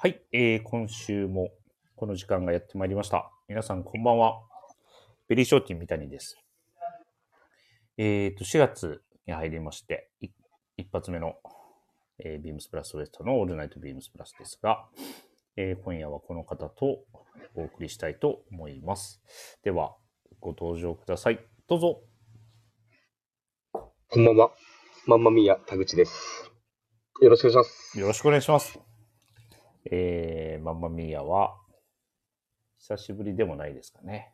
[0.00, 1.48] はい、えー今週も
[1.96, 3.32] この時間がやってまいりました。
[3.48, 4.42] 皆さんこんばんは。
[5.26, 6.38] ベリーショーティン三谷です。
[7.96, 10.28] えっ、と、4月に入りまして、い
[10.76, 11.34] 一発目の、
[12.20, 14.86] えービームスプラスウエストのオールナイトビームスプラスですが、
[15.56, 17.00] えー今夜はこの方と
[17.56, 19.20] お送りしたいと思います。
[19.64, 19.96] では、
[20.38, 21.40] ご登場ください。
[21.66, 22.02] どうぞ。
[23.72, 24.52] こんばんは。
[25.08, 26.52] マンマミーヤ田口です。
[27.20, 27.98] よろしくお願いします。
[27.98, 28.87] よろしくお願いします。
[29.90, 31.56] えー、マンマミーヤは、
[32.78, 34.32] 久しぶりでもないですかね。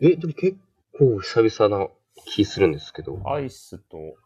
[0.00, 0.58] ええ、でも結
[0.96, 1.88] 構久々な
[2.26, 3.14] 気するんですけど。
[3.14, 4.16] ーアイスと、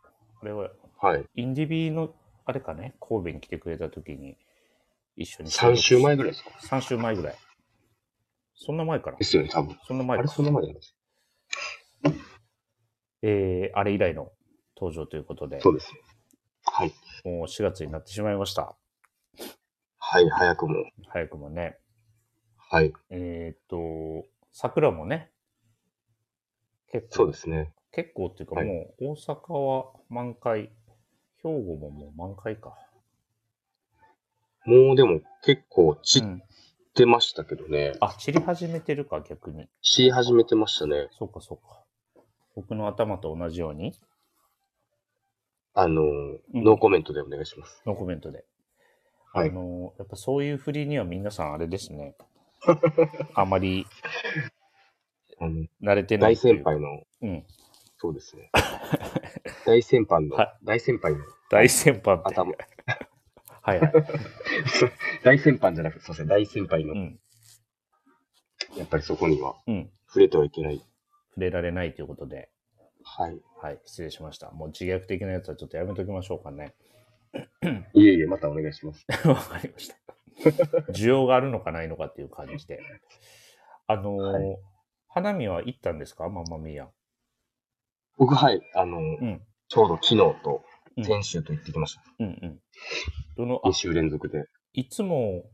[0.43, 1.25] あれは、はい。
[1.35, 2.15] インディビーの、
[2.45, 4.37] あれかね、神戸に来てくれた時に、
[5.17, 5.51] 一緒に。
[5.51, 7.37] 3週前ぐらいですか？3週前ぐらい。
[8.57, 9.25] そんな前からで。
[9.25, 9.71] すよね、多分。
[9.71, 10.29] あれ、そんな前か。
[10.29, 10.97] そんな前なんです。
[13.23, 14.33] えー、あれ以来の
[14.77, 16.01] 登場ということで、そうですね。
[16.65, 16.93] はい。
[17.25, 18.77] もう4月になってしまいました。
[20.15, 20.77] はい、早くも。
[21.09, 21.77] 早くもね。
[22.57, 22.93] はい。
[23.11, 25.33] えっ、と、桜もね、
[26.93, 27.75] 結構そうですね。
[27.91, 30.71] 結構っていうか、はいもう大阪は満開、
[31.43, 32.79] 兵庫ももう満開か。
[34.65, 36.43] もうでも結構散っうん
[36.95, 37.95] てましたけどね。
[37.99, 39.67] あ、散り始めてるか、逆に。
[39.83, 41.09] 散り始めてましたね。
[41.19, 41.83] そうか、そうか。
[42.55, 43.93] 僕の頭と同じように、
[45.75, 47.83] あのー、うんノーコメントでお願いします。
[47.85, 48.45] のコメントで。
[49.35, 52.15] はいあの、やっぱそういう振りには皆さんあれですね。
[53.35, 53.85] あまり
[55.41, 57.45] あの、慣れてない大先輩の、うん。
[57.99, 58.51] そうですね。
[59.67, 62.21] 大先輩のは、大先輩の大先輩。
[62.25, 62.53] 頭。
[63.63, 63.93] はいはい。
[65.25, 67.21] 大先輩じゃなくて、すいません、大先輩のう、ん。
[68.77, 69.91] やっぱりそこにはうん。
[70.07, 70.79] 触れてはいけない。
[71.31, 72.51] 触れられないということで、
[73.03, 73.41] はい。
[73.61, 74.51] はい、失礼しました。
[74.53, 76.75] もう自虐的なやつはちょっとやめときましょうかね。
[77.95, 79.07] いえいえ、またお願いします。
[79.29, 79.97] わかりました。
[80.93, 82.81] 需要があるのかないのかっていう感じで。
[83.87, 84.59] あのーはい
[85.09, 86.29] 花見は行ったんですか？
[86.29, 86.89] マンマミーヤ。
[88.17, 89.41] 僕、はい、あの、うん。
[89.69, 90.65] ちょうど昨日と
[90.97, 92.03] うん先週と行ってきました。
[92.19, 92.61] うんうん。
[93.37, 94.47] どの、あ2、週連続で。
[94.73, 95.45] いつも、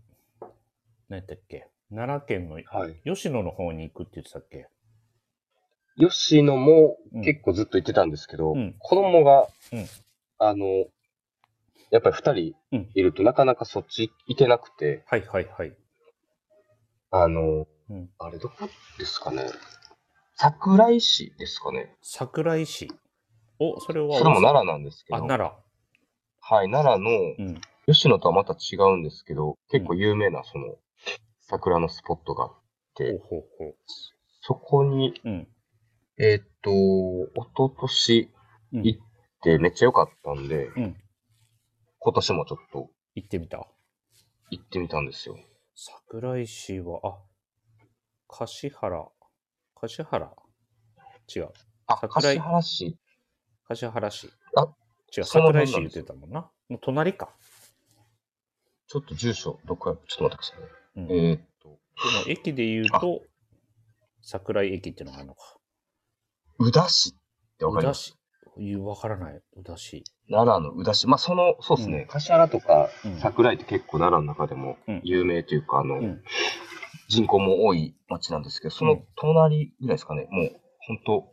[1.11, 1.69] 何やったっけ？
[1.91, 2.95] 奈良県のはい。
[3.05, 4.67] 吉野の方に行くって言ってたっけ？
[5.99, 9.87] 吉野もうん結構ずっと行ってたんですけど、うん子供が、うん
[10.39, 10.87] あの、
[11.91, 15.77] やっぱり2うん人いるとなかなかそっち行けなくて、はいはいはい。
[17.11, 18.09] あの、うん。
[18.19, 18.69] あれどこ
[18.99, 19.45] ですかね。
[20.37, 21.97] 桜井市ですかね。
[22.03, 22.91] 桜井市。
[23.59, 24.19] お、それは。
[24.19, 25.63] それも奈良なんですけあ、ど、奈良。
[26.41, 27.61] はい、奈良の、うん。
[27.87, 30.77] 吉野とはまた違うんですけど、結構有名なその、
[31.41, 32.53] 桜のスポットがあっ
[32.95, 33.75] て、ほうほうほう。
[34.43, 35.49] そこに、うん。
[36.19, 38.31] えーっと、一昨年
[38.73, 39.01] うん行っ
[39.43, 40.97] てめっちゃ良かったんで、うん。
[42.03, 43.67] 今年もちょっと行ってみた？
[44.51, 45.37] 行ってみたんですよ。
[45.75, 47.19] 桜井市は、あ、
[48.27, 49.07] 橿原。
[49.75, 50.33] 橿原
[51.37, 51.49] 違う。
[51.87, 52.99] あ、桜井橿原市。
[53.69, 54.31] 橿原市。
[54.57, 54.69] あ
[55.17, 56.51] 違う、桜井市言ってたもんな。
[56.71, 57.35] の隣か。
[58.87, 60.67] ちょっと住所、どこや、ちょっと待ってくださいね。
[60.97, 61.09] うん。
[61.09, 61.41] でもえーっ
[62.25, 63.21] と、駅で言うと、
[64.23, 65.43] 桜井駅っていうのがあるのか。
[66.59, 67.13] 宇田市っ
[67.59, 68.11] てわかります？
[68.11, 68.20] 市。
[68.59, 69.41] いうわからない。
[69.57, 70.05] 宇田市。
[70.29, 71.07] 奈良の宇田市。
[71.07, 73.19] まあ、その、そうですうんね、橿原とかうん。
[73.19, 76.23] 桜井って結構奈良の中でもうん有名というか、あの、うん
[77.09, 81.33] 人口も多い町なんですけど、その隣ぐらいですかね、もう、本当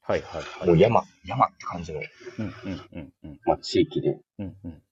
[0.00, 0.68] はいはいはい。
[0.68, 2.00] もう山、山って感じの、
[2.38, 2.52] うんうん
[2.92, 3.40] うんうん。
[3.44, 4.82] まあ、地域で、うんうん。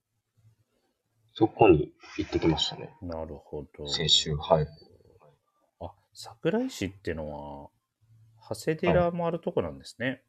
[1.32, 2.94] そこに行ってきましたね。
[3.00, 3.88] なるほど。
[3.88, 4.66] 先週、はい。
[5.80, 7.32] あ、桜井市っての
[7.62, 7.70] は、
[8.48, 10.22] 長谷寺もあるとこなんですね。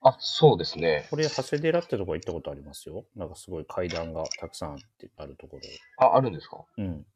[0.00, 1.06] あ、そうですね。
[1.10, 3.04] これ、長谷寺ってとこ行ったことありますよ。
[3.16, 5.62] なんかすごい階段がたくさんあってあるところ。
[6.06, 6.64] あ、あるんですか？
[6.76, 7.06] うん。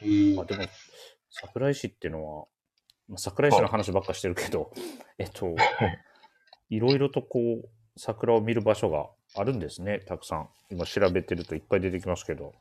[0.00, 0.64] へーあ、でも、
[1.30, 2.46] 桜井市ってのは、
[3.08, 4.72] まあ、桜井市の話ばっかしてるけど、
[5.18, 5.54] えっと、
[6.70, 10.48] いろいろとこう、桜を見る場所があるんですね、たくさん。
[10.70, 12.54] 今調べてるといっぱい出てきますけど。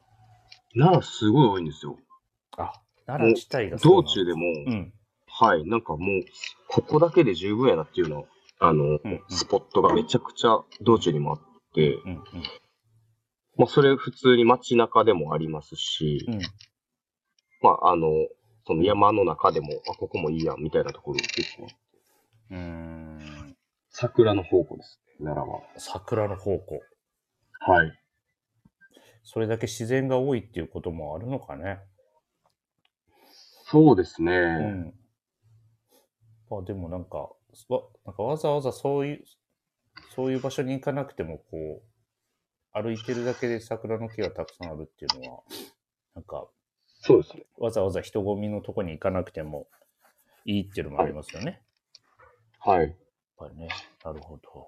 [0.75, 1.97] 奈良すごい多いんですよ。
[2.57, 2.74] あ、
[3.07, 4.94] 奈良自体が道中でも、うん。
[5.25, 6.24] はい、なんかもう、
[6.68, 8.27] ここだけで十分やなっていうの、
[8.63, 11.39] あの、うんうんスポットがめちゃくちゃ道中にもあっ
[11.75, 12.24] て、うんうん。
[13.57, 16.39] まあ、それ普通に街中でもありますし、うん。
[17.62, 18.07] まあ、あの、
[18.65, 21.68] その山の中でも、あ、ここもいいやん、みたいなところ結構、
[22.51, 23.56] うーん。
[23.89, 25.62] 桜の宝庫ですね、奈良は。
[25.77, 26.81] 桜の宝庫。
[27.59, 27.92] はい。
[29.24, 31.80] それだけ自然が多いっていうこともあるのかね。
[33.66, 34.31] そうですね。
[34.31, 34.94] うん。
[36.50, 37.30] まあでもなんか、わ
[38.05, 39.23] なんかわざわざそういう、
[40.15, 45.44] そういう場所に行かなくても、こう、歩いてるだけで桜の木がたくさんあるっていうのは、
[46.15, 46.47] なんか、
[46.85, 47.45] そうですね。
[47.57, 49.67] わざわざ人混みのとこに行かなくても
[50.45, 51.61] いいっていうのもありますよね。
[52.59, 52.79] はい。
[52.81, 52.95] やっ
[53.38, 53.67] ぱりね。
[54.06, 54.67] なるほど。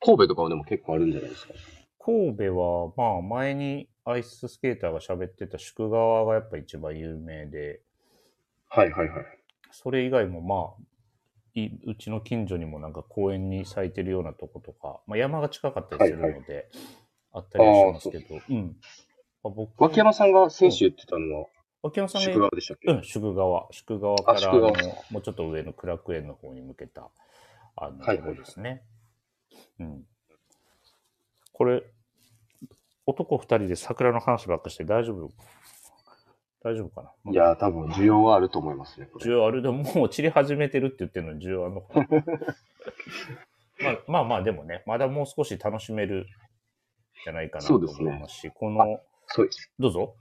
[0.00, 1.54] 神戸とかはでも結構あるんじゃないですか？
[1.98, 7.80] 神戸は、まあ、前にアイススケーターが喋ってた宿川がやっぱ一番有名で、
[8.68, 9.24] はいはいはい。
[9.70, 10.82] それ以外もまあ、
[11.54, 16.68] いうちの近所にもなんか公園に咲いてるようなとことか、まあ、山が近かったりするので、
[17.32, 18.76] あったりはしますけど、うん。
[19.42, 21.46] まあ、僕、脇山さんが先週言ってたのは、
[21.82, 23.68] 脇山さんが宿川でしたっけ、うん、宿川。
[23.70, 24.60] 宿川からの
[25.10, 27.08] もうちょっと上の苦楽園の方に向けた、
[27.76, 28.82] あの、はいとこですね。
[29.78, 30.04] うん。
[31.52, 31.82] これ、
[33.06, 35.30] 男二人で桜の話ばっかして大丈夫？
[36.62, 37.32] 大丈夫かな？
[37.32, 39.08] いやー、多分需要はあると思いますね。
[39.20, 42.06] 需要あるでももう散り始めてるって言ってるのに需要あるのかな？
[43.80, 46.26] まあまあまあでもね、まだもう少し楽しめる
[47.24, 49.72] じゃないかなと思いますし、この、そうです。
[49.78, 50.14] どうぞ。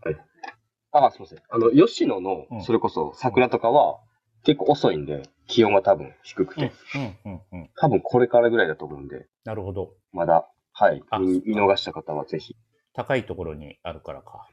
[0.92, 1.40] あ、すみません。
[1.50, 4.00] あの、吉野のうん、それこそ桜とかは、
[4.44, 7.70] 結構遅いんで、気温が多分低くうんて、、うん、うん、うん。
[7.76, 9.94] 多分これからぐらいだと思うんで、なるほど。
[10.14, 12.56] まだ、はい見逃した方はぜひ。
[12.94, 14.48] 高いところにあるからか。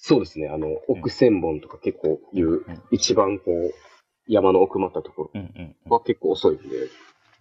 [0.00, 0.48] そうですね。
[0.48, 3.74] あの、奥千本とか結構いう、うん一番こう、
[4.26, 5.96] 山の奥まったとこうん、うん、うんろ。
[5.96, 6.62] は結構遅いんで、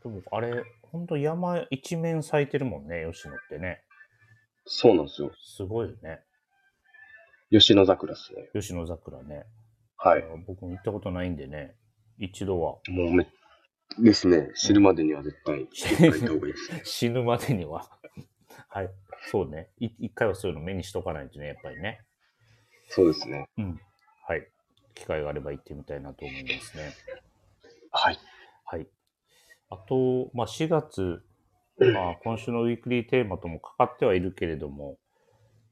[0.03, 3.81] でもあれ、ほんと山一面咲いてるもんね、吉野ってね。
[4.65, 5.31] そうなんですよ。
[5.41, 6.21] すごいよね。
[7.51, 8.49] 吉野桜ですね。
[8.53, 9.45] 吉野桜ね。
[9.97, 10.23] はい。
[10.45, 11.75] 僕も行ったことないんでね、
[12.17, 13.27] 一度はもうめ、
[13.99, 14.51] ですね。
[14.55, 16.81] 知るまでには絶対、行った方がいいですね。
[16.85, 17.89] 死ぬまでには。
[18.69, 18.89] はい。
[19.31, 19.69] そうね。
[19.79, 22.01] い一回はそういうの目にしとかないとね、やっぱりね。
[22.87, 23.49] そうですね。
[23.57, 23.81] うん。
[24.27, 24.47] はい。
[24.95, 26.93] 機会があれば行ってみたいなと思いますね。
[27.91, 28.19] はい。
[28.65, 28.87] はい。
[29.69, 31.23] あと、まあ、4月、
[31.77, 34.97] まあ、今週のウィークリーテーマともかかってはいるけれども、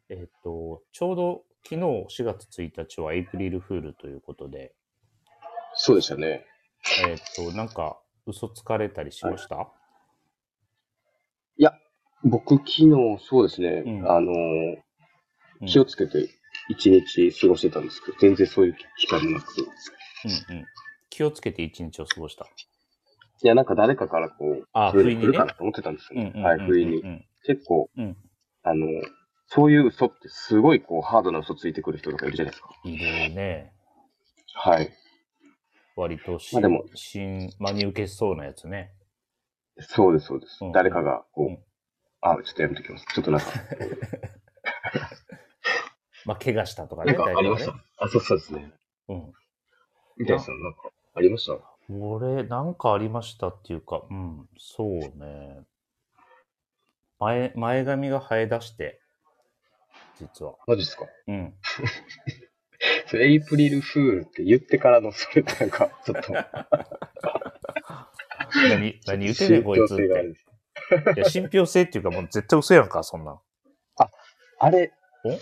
[0.10, 4.74] えっ、と、ちょうど昨日4月1日はエイプリルフールということで、
[5.74, 6.46] そうでしたね。
[7.08, 9.68] えっ、と、なんか嘘つかれたりしました、
[12.24, 12.90] 僕、昨日、
[13.20, 13.84] そうですね。
[13.86, 14.34] うんあの
[15.66, 16.30] 気をつけて
[16.70, 19.46] 一日過ごしてたんですけど、全然そういう機会もなく。
[20.50, 20.66] うんうん。
[21.10, 22.46] 気をつけて一日を過ごした。
[23.44, 26.32] いや、なんか誰かからこう、あそういうの来るかなと思ってたんですよね。
[26.42, 27.02] はい、不意に。
[27.02, 28.18] うん結構、うん。
[28.64, 28.88] あの、
[29.46, 32.70] そういう嘘ってすごいこう、ハードな嘘ついてくる人とかいるじゃないですか。
[32.84, 33.72] いるね。
[34.56, 34.92] はい。
[35.96, 38.94] 割とし、まあでも新、真に受けそうなやつね。
[39.78, 40.58] そうです、そうです。
[40.62, 41.60] うん誰かがこう、うん
[42.22, 43.06] あ、ちょっとやめときます。
[43.14, 43.46] ちょっとなんか、
[46.26, 47.18] まあ、怪我したとかなね。
[47.18, 47.76] んかありました？
[48.00, 48.72] あ、そうそうですね。
[49.10, 49.34] うん。
[50.18, 51.58] みたいさん、なんか、ありました？
[51.94, 55.60] 俺、なんかありましたっていうか、うん、そうね。
[57.20, 59.00] 前、前髪が生え出して、
[60.20, 60.56] 実は。
[60.68, 61.06] マジですか？
[61.28, 61.54] うん。
[63.08, 66.34] それエイプリルフールって言ってからの、それなんか、ちょっと、
[68.70, 70.04] 何、何言ってんねん、こいつって。
[71.16, 73.40] いや、信憑性っていうか、もう絶対嘘やんか、そんなん。
[74.60, 74.92] あれお、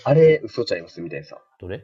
[0.04, 1.02] あれ、嘘ちゃいます？
[1.02, 1.42] みたいなさ。
[1.60, 1.84] どれ？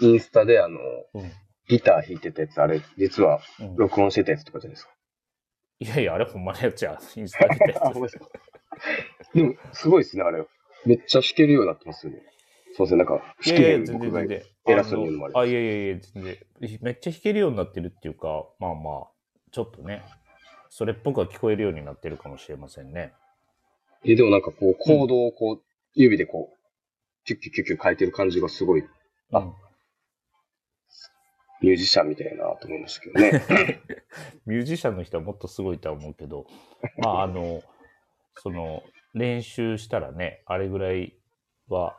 [0.00, 0.78] インスタであの、
[1.14, 1.32] うん。
[1.68, 4.92] ギター弾いてたやつ、あれ、実はうん、録音してたやつとかじゃないですか。
[5.78, 6.98] いやいや、あれほんまのやつや。
[7.16, 9.38] インスタ見たや あ、ごめんなさい。
[9.38, 10.44] でも、すごいですね、あれ。
[10.84, 12.22] めっちゃ弾けるようになってますよね。
[12.76, 14.22] そうですね、なんか、弾けやいや、へん僕が。
[14.66, 16.38] 偉そうに言うのもあれあ、いやいやいや、全然。
[16.80, 19.10] めっちゃ弾けるようになってるっていうか、まあまあ、
[19.52, 20.02] ちょっとね、
[20.68, 23.12] それっぽくは聞こえるようになってるかもしれませんね。
[24.04, 25.62] え、でもなんかこう、コードをこう、
[25.94, 26.58] 指でこう、
[27.24, 28.84] キュッキュッキュッキュッ変えてる感じがすごい、
[29.32, 29.52] あ。
[31.60, 33.82] ミュージシャンみたいなと思いましたけどね。
[34.46, 36.46] ミュージシャンの人はもっとすごいとは思うけど、
[36.98, 37.62] まあ、あの、
[38.36, 38.82] その、
[39.14, 41.14] 練習したらね、あれぐらい
[41.68, 41.96] は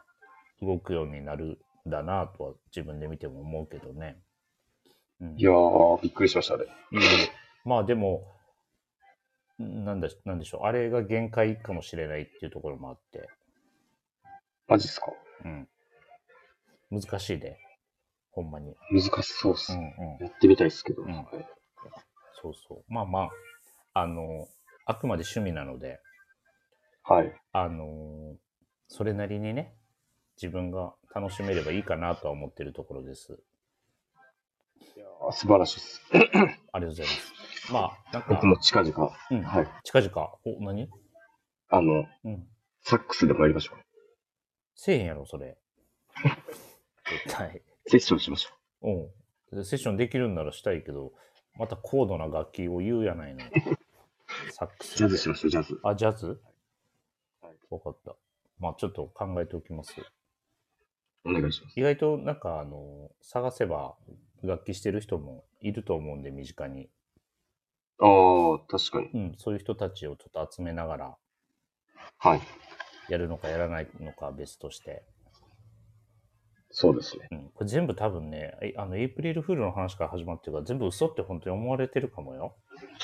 [0.62, 4.18] 動くようになるだなとは自分で見ても思うけどね。
[5.22, 6.68] うん、いやー、びっくりしました、あれ。
[7.64, 8.24] まあでも、
[9.60, 10.66] なんだ、なんでしょう。
[10.66, 13.30] あれが限界かもしれないっていうところもあって、
[14.68, 15.08] マジっすか？
[15.46, 15.68] うん。
[16.92, 17.58] 難しいで、
[18.32, 18.76] ほんまに。
[18.92, 19.74] 難しそうっす。
[19.74, 19.82] うんう
[20.22, 20.26] ん。
[20.26, 21.04] やってみたいですけど。
[21.04, 21.26] うんはい
[22.42, 22.94] そうそう。
[22.94, 23.30] まあま
[23.94, 24.48] あ、あの、
[24.86, 26.02] あくまで趣味なので、
[27.04, 27.34] はい。
[27.54, 28.36] あのー
[28.90, 29.74] それなりにね、
[30.42, 33.40] 自分が楽しめればいいかなとは思ってるところです。
[34.96, 36.02] いやー素晴らしいです。
[36.12, 37.72] ありがとうございます。
[37.74, 39.68] まあ、なんか僕、も近々、うん、はい。
[39.84, 40.90] 近々、お、何？
[41.70, 42.48] あの、うん。
[42.82, 43.78] サックスでもやりましょう。
[44.84, 45.58] せえへんやろ、それ。
[47.10, 47.62] 絶対。
[47.88, 48.50] セッションしましょ
[48.82, 49.58] うん。
[49.58, 51.14] でセッションできるんならしたいけど、
[51.56, 53.40] また高度な楽器を言うやないの。
[54.52, 54.84] サックう。
[54.84, 54.98] ス。
[54.98, 55.80] ジャズしましょう、ジャズ。
[55.84, 56.42] あ、ジャズ？
[57.42, 58.18] はいわかった。
[58.60, 59.96] まあちょっと考えておきます。
[61.24, 61.80] お願いします。
[61.80, 63.96] 意外となんかあの、探せば
[64.42, 66.90] 楽器してる人もいると思うんで、身近に。
[68.00, 69.08] ああ、確かに。
[69.14, 71.18] うん、そういう人たちをちょっと集めながら、
[72.18, 72.42] はい。
[73.10, 75.04] やるのかやらないのかは別として。
[76.76, 77.28] そうですね。
[77.32, 82.56] うん、これ全部多分ね、えあの、エイプリルフールの話から始まってるから、全部嘘って本当に思われてるかもよ。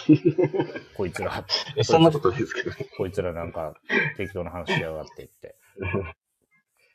[0.97, 1.45] こいつら、
[1.77, 2.71] え、そんなことないですけど。
[2.97, 3.75] こいつらなんか
[4.17, 5.55] 適当な話しやがってって。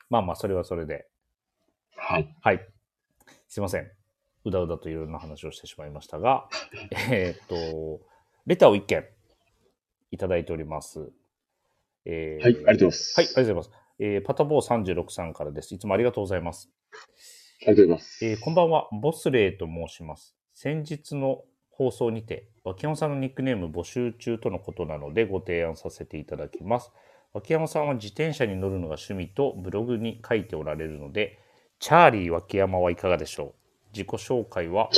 [0.09, 1.07] まあまあ、それはそれで。
[1.95, 2.35] はい。
[2.41, 2.67] はい。
[3.47, 3.89] すいません。
[4.43, 6.49] うだうだといろんな話をしてしまいましたが、
[7.09, 8.05] えーっと、
[8.45, 9.07] レターを一件
[10.11, 11.11] いただいております。
[12.05, 13.19] えーはい、ありがとうございます。
[13.19, 13.85] はい、ありがとうございます。
[13.99, 15.73] えーパタボー36さんからです。
[15.73, 16.69] いつもありがとうございます。
[17.61, 18.25] ありがとうございます。
[18.25, 20.35] えーこんばんは、ボスレイと申します。
[20.53, 26.91] 先日の放送にて、脇山さんのニックネーム募集中とのことなのでご提案させていただきます。
[27.33, 31.39] 脇山さんは自転車に乗るのが趣味とブログに書いておられるので、
[31.79, 33.53] チャーリー脇山はいかがでしょう？
[33.91, 34.89] 自己紹介は。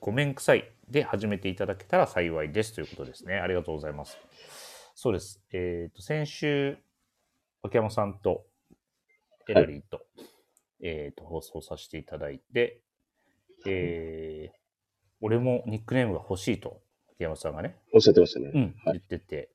[0.00, 3.34] ごめんくさいで始めていただけたら幸いですということですね。
[3.34, 4.18] ありがとうございます。
[5.02, 5.40] そうです。
[5.50, 6.76] えっ、と、先週、
[7.62, 8.44] 秋山さんと
[9.48, 10.02] エラリーと、
[10.82, 12.82] えっ、と、放送させていただいて、
[13.66, 14.56] えー
[15.22, 16.82] 俺もニックネームが欲しいと、
[17.14, 18.50] 秋山さんがね、おっしゃってましたね。
[18.54, 18.74] うん、はい。
[18.84, 19.48] 言ってて、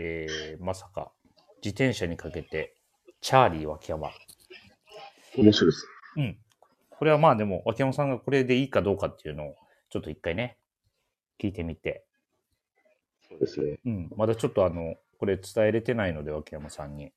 [0.00, 1.12] えーまさか、
[1.62, 2.74] 自転車にかけて、
[3.20, 4.10] チャーリー脇山。
[5.36, 5.86] 面白いです。
[6.16, 6.38] うん。
[6.90, 9.54] これはまあでも、脇山さんがこれでいいかどうかっていうのを、
[9.90, 10.58] ちょっと一回ね、
[11.40, 12.04] 聞いてみて、
[13.28, 13.78] そうですね。
[13.84, 17.04] うん、まだちょっとあの、これ伝えれてないので、脇山さんに。
[17.04, 17.12] はい。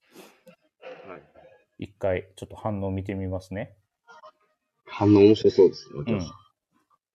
[1.79, 3.75] 一回、ちょっと反応見てみますね。
[4.85, 6.03] 反応面白そうですね。
[6.07, 6.19] うん。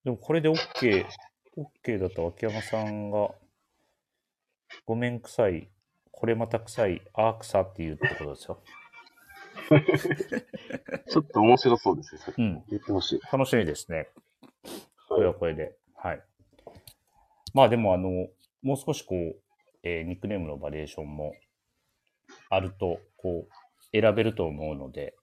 [0.04, 1.06] でもこれで OK、
[1.56, 3.30] OK だったら脇山さんが、
[4.86, 5.68] ごめんくさい、
[6.10, 8.62] これまた臭い、あー臭って言うってことですよ。
[11.10, 12.20] ちょっと面白そうですね。
[12.38, 12.64] うん。
[12.68, 13.20] 言ってほしい。
[13.32, 14.08] 楽しみですね。
[15.08, 15.76] こはれはこれで。
[15.94, 16.22] はい。
[17.52, 18.28] まあでも、あの、
[18.66, 19.40] もう少しこう、
[19.84, 21.34] えーニックネームのバリエーションも
[22.50, 23.52] あると、こう、
[23.92, 25.14] 選べると思うので、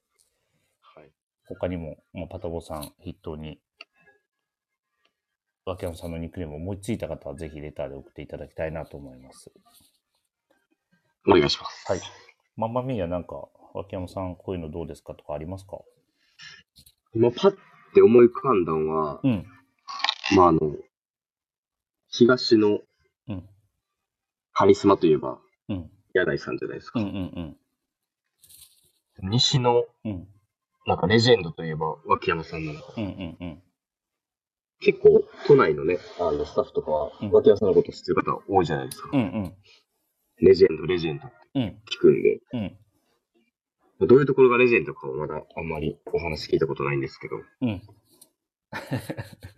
[0.79, 1.11] はい。
[1.45, 3.59] 他にも、もうパタボさん筆頭に、
[5.65, 9.51] 脇山さんのニックネームを思いついた方はぜひレターで送っていただきたいなと思います。
[11.27, 11.91] お願いします。
[11.91, 12.01] はい。
[12.55, 15.79] マンマミーヤなんか、脇山さんこういうのどうですかとかありますか？
[17.13, 17.57] 今パッ
[17.93, 19.45] て思い浮かんだのは、うん。
[20.37, 20.59] まああの、
[22.07, 22.81] 東のうん。
[24.53, 25.89] カリスマといえば、うん。
[26.13, 26.99] 柳井さんじゃないですか。
[26.99, 27.57] うんうん
[29.21, 30.11] 西の、うん。
[30.11, 30.27] うん。
[30.85, 32.93] なんかレジェンドといえば、脇山さんなのか。
[32.97, 33.63] うんうんうん。
[34.79, 39.09] 結構、都内のね、あの、スタッフとかはうん、脇山さんのこと知ってる方多いじゃないですか。
[39.13, 39.53] うんうん。
[40.41, 41.63] レジェンド、レジェンドってうん。
[41.89, 42.77] 聞くんで、うん。
[44.07, 47.81] どういうところがレジェンドかはまだあんまりお話聞いたことないんですけど、うん。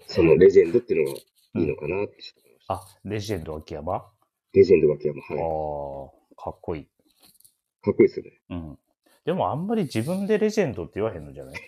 [0.06, 2.74] そのレジェンドっていうのがいいのかなってちょっと思いました。
[2.76, 3.96] あ、レジェンド秋山？
[3.96, 4.12] あ
[4.56, 5.42] レジェンド脇山、あはい。
[5.42, 6.86] ー、かっこいい。
[7.84, 8.32] かっこいいですよね。
[8.50, 8.80] うん。
[9.26, 11.56] でもあんまり自分でレジェンドって言わへんのじゃない？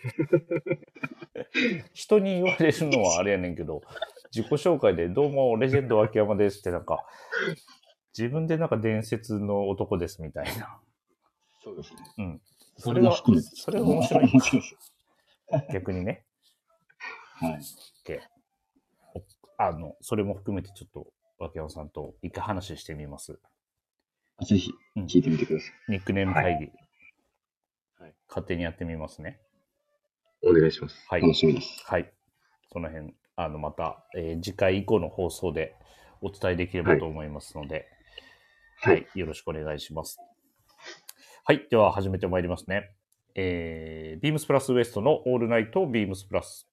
[1.92, 3.82] 人に言われるのはあれやねんけど、
[4.34, 7.04] 自己紹介でどうもレジェンド秋山ですってなんか、
[8.16, 10.80] 自分でなんか伝説の男ですみたいな。
[11.62, 12.00] そうですね。
[12.18, 12.40] うん。
[12.76, 14.30] そそれが、それが面白い。
[14.30, 14.62] 面白い。
[15.72, 16.24] 逆にね。
[17.34, 17.60] はい。
[19.14, 19.22] お
[19.58, 21.06] あの、それも含めてちょっと
[21.40, 23.38] 秋山さんと一回話してみます。
[24.46, 25.92] ぜひ、うん聞いてみてください。
[25.92, 26.66] ニックネーム会議。
[28.00, 29.40] はい勝手にやってみますね。
[30.44, 30.96] お願いします。
[31.08, 31.82] はい楽しみです。
[31.86, 32.12] はい。
[32.72, 35.74] その辺、あの、また、えー次回以降の放送で
[36.20, 37.88] お伝えできればと思いますので、
[38.80, 39.18] ははいい。
[39.18, 40.18] よろしくお願いします。
[41.44, 41.66] はい。
[41.70, 42.90] では、始めてまいりますね。
[43.34, 46.67] えー、ビームスプラスウエストのオールナイトビームスプラス。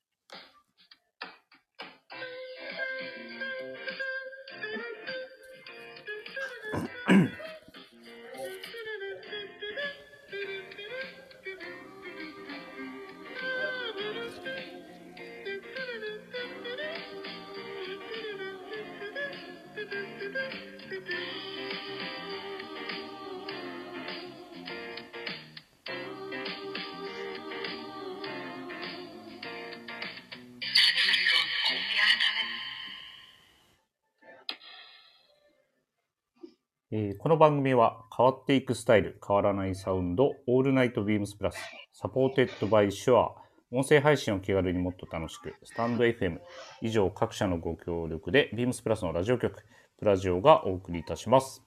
[36.98, 43.36] えーこの番組は変わっていくスタイル、変わらないサウンド、 All Night BEAMS PLUS、supported by Shure、
[43.70, 46.38] 音声配信を気軽にもっと楽しく、スタンド FM、
[46.82, 49.66] 以上各社のご協力で、ビームスプラスのラジオ局、
[50.00, 51.62] プラジオがお送りいたします。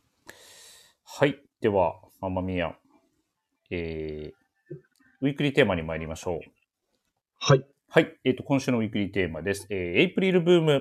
[1.05, 1.39] はい。
[1.61, 2.75] では、ママミヤ、
[3.71, 4.77] えー、
[5.21, 6.41] ウィークリーテーマに参りましょう。
[7.39, 7.67] はい。
[7.91, 8.17] はい。
[8.25, 9.67] えっ、と、今週のウィークリーテーマです。
[9.69, 10.81] えー、 April Boom。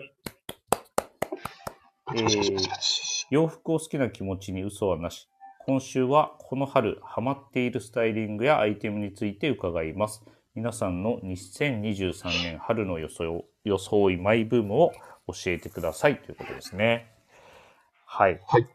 [2.05, 3.06] パチパチパチパチパチ。
[3.29, 5.27] 洋服を好きな気持ちに嘘はなし。
[5.65, 10.23] 今週はこの春ハマっているスタイリングやアイテムについて伺います。
[10.55, 14.93] 皆さんの2023年春の装装いマイブームを
[15.27, 17.11] 教えてくださいということですね。
[18.05, 18.39] はい。
[18.47, 18.67] はい。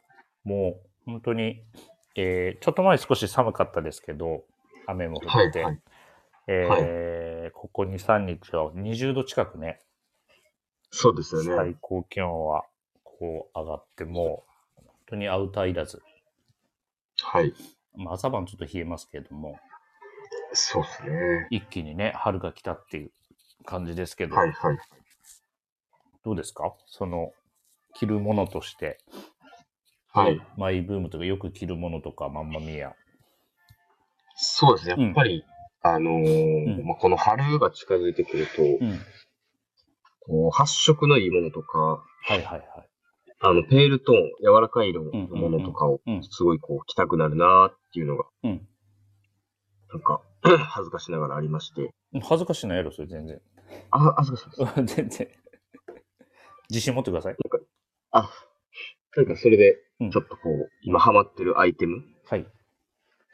[0.45, 1.65] もう本当に、
[2.15, 4.45] えーちょっと前少し寒かったですけど、
[4.87, 5.81] 雨も降って、はいはい
[6.49, 9.81] えーここ2、3日は20度近くね、
[10.91, 11.57] そうですよね。
[11.57, 12.65] 最高気温は
[13.23, 14.43] こう上がって、も
[14.79, 16.03] う本当にアウターいらず、
[17.23, 17.55] はい。
[17.95, 19.61] まあ、朝晩ちょっと冷えますけれども、
[20.53, 21.47] そうですね。
[21.51, 23.11] 一気にね、春が来たっていう
[23.65, 24.79] 感じですけど、はいはい。
[26.25, 26.75] どうですか？
[26.87, 27.31] その、
[27.95, 28.99] 着るものとして、
[30.13, 30.41] はい。
[30.57, 32.97] マイブームとかよく着るものとか、マンマミーア。
[34.35, 35.05] そうですね。
[35.05, 35.45] やっぱり、
[35.83, 39.01] あのーうんまあ、この春が近づいてくると、うん。
[40.27, 42.89] こう発色のいいものとか、はいはいはい。
[43.45, 48.69] あの、ペールトーン、柔らかい色のものとかをうんうんうん、すごいこう、着たくなるなーっていうのが、うん。
[49.93, 51.91] なんか、 恥ずかしながらありまして。
[52.23, 53.41] 恥ずかしないやろ、それ全然。
[53.91, 54.95] あ、恥ずかしいです。
[54.97, 55.29] 全然。
[56.71, 57.37] 自信持ってください。
[58.13, 58.31] あ、
[59.17, 62.47] なんかそれでうん、ちょっとこう、今ハマってるアイテムっはい。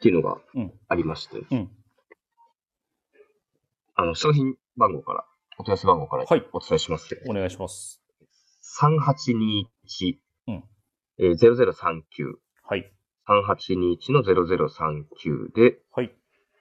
[0.01, 0.73] ていうのがうん。
[0.87, 1.69] ありまして、うん。
[3.95, 5.25] あの、商品番号から、
[5.59, 7.21] お問い合わせ番号からはいお伝えします。
[7.27, 7.98] お願いします。
[8.81, 10.63] 3821、うん
[11.17, 12.91] えー、0039、はい。
[13.27, 16.11] 3821の0039で、はい。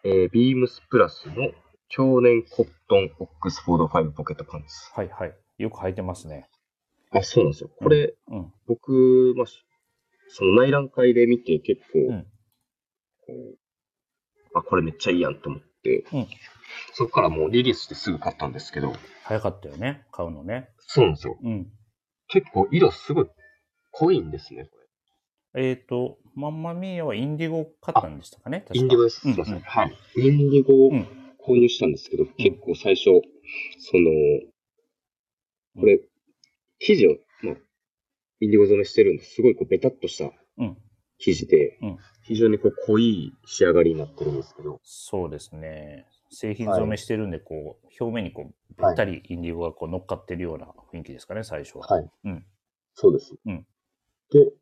[0.05, 1.51] えー、ビームスプラスの
[1.89, 4.91] 去年コットンオックスフォード5ポケットパンツ。
[4.95, 5.35] はいはい。
[5.59, 6.49] よく履いてますね。
[7.11, 7.71] あ、そうなんですよ。
[7.79, 8.53] これ、うん。
[8.67, 9.65] 僕、まあ、し
[10.29, 12.27] その内覧会で見て結構、うん
[13.27, 13.33] こ
[14.55, 16.27] うあ、これめっちゃいいやんと思って、うん
[16.93, 18.93] そこからもうリリースしてすぐ買ったんですけど、
[19.25, 20.05] 早かったよね。
[20.13, 20.69] 買うのね。
[20.81, 21.39] そうなんですよ。
[21.43, 21.67] うん。
[22.29, 23.27] 結構色すごい
[23.93, 24.79] 濃いんですね、こ
[25.55, 25.71] れ。
[25.71, 29.21] えっ、と、マンマミーアはインディゴ買ったんでしたかねインディゴです。
[29.21, 29.55] すうんいません。
[29.55, 29.97] うんはい。
[30.17, 31.07] インディゴをうん
[31.45, 33.05] 購入したんですけど、結構最初、
[33.79, 34.11] その、
[35.81, 35.99] これ、
[36.79, 37.57] 生地を、まあ、
[38.41, 39.37] インディゴ染めしてるんです。
[39.37, 40.77] すごいこうベタっとしたうん。
[41.19, 46.05] 生地で、うん非常にこう濃い仕上がりになってるんですけど、そうですね。
[46.31, 51.87] 製品染めしてるんで、こう、表面にこう、べったりインディゴがこう乗っかってるような雰囲気ですかね、最初は。
[51.87, 52.11] はい。
[52.25, 52.47] うん。
[52.95, 53.35] そうです。
[53.45, 53.67] うん
[54.31, 54.53] で、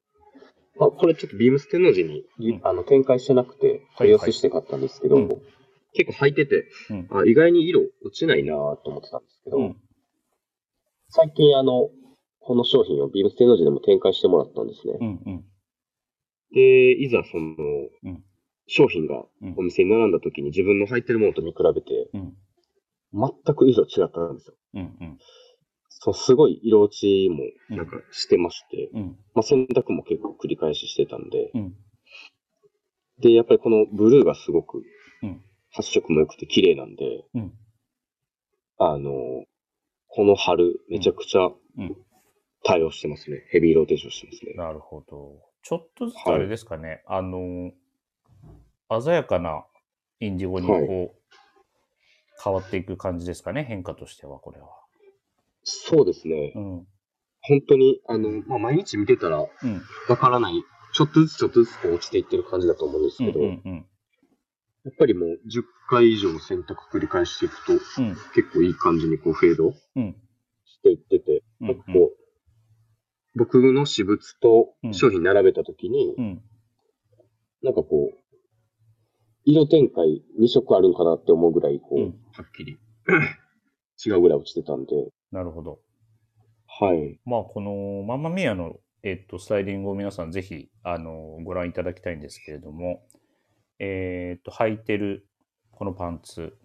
[0.79, 5.29] まあ、これちょっとビームス天王寺に、うんあの展開してなくて、はい問い合わせして買ったんですけど、うん
[5.93, 7.09] 結構履いてて、うん。
[7.11, 9.77] あ意外に色落ちないなと思ってたんですけど、うん。
[11.09, 11.89] 最近あの、
[12.41, 14.99] この商品をビームス天王寺でも展開してもらったんですね。
[15.01, 15.09] うん。
[15.25, 15.45] うん。
[16.53, 17.55] で、いざその、
[18.05, 18.23] うん
[18.67, 22.37] 商品がうんお店に並んだ時に自分の履いてるものと見比べて、うん。
[23.13, 24.55] 全く色違ったんですよ。
[24.75, 24.81] うん。
[24.81, 25.19] うん。
[25.89, 29.17] そう、すごい色落ちもなんかしてまして、うん。
[29.35, 31.75] まあ洗濯も結構繰り返ししてたんで、うん。
[33.21, 34.83] で、やっぱりこのブルーがすごく
[35.23, 37.53] うん発色も良くて綺麗なんで、うん。
[38.79, 39.13] あの、
[40.09, 41.97] この春めちゃくちゃうん
[42.63, 43.45] 対応してますね。
[43.51, 44.55] ヘビーローテーションしてますね。
[44.55, 45.41] なるほど。
[45.63, 47.71] ちょっとずつあれですかね、あの、
[48.89, 49.65] 鮮やかな
[50.21, 51.11] インディゴにこう、はい
[52.43, 54.69] 変わっていく感じですかね、変化としては、これは。
[55.65, 56.53] そうですね。
[56.55, 56.87] うん。
[57.41, 59.83] 本当に、あの、まあ、毎日見てたらうん。
[60.09, 63.33] わからない、ちょっとずつちょっとずつこう落ちていってる感じだと思うんですうん。
[63.33, 63.63] けど、うん。
[63.65, 63.87] うん。
[64.85, 68.17] やっぱりもう10回以上選択繰り返していくと、うん。
[68.35, 70.17] 結構いい感じにこうフェードうん。
[70.65, 76.43] していってて、うんなんかこう、僕の私物とうん商品並べたときに、うん。
[77.63, 78.19] なんかこう、
[79.47, 82.79] 色展開2色あるんかなって思うぐらい、こう、うんはっきり
[84.05, 84.93] 違うぐらい落ちてたんで、
[85.33, 85.79] なるほど。
[86.67, 87.19] はい。
[87.25, 93.07] まあ、このマンマミアの、えっと、スタイリングを皆さんぜひ、あの、ご覧いただきたいんですけれども、
[93.79, 95.27] えっと、履いてる
[95.71, 96.57] このパンツ。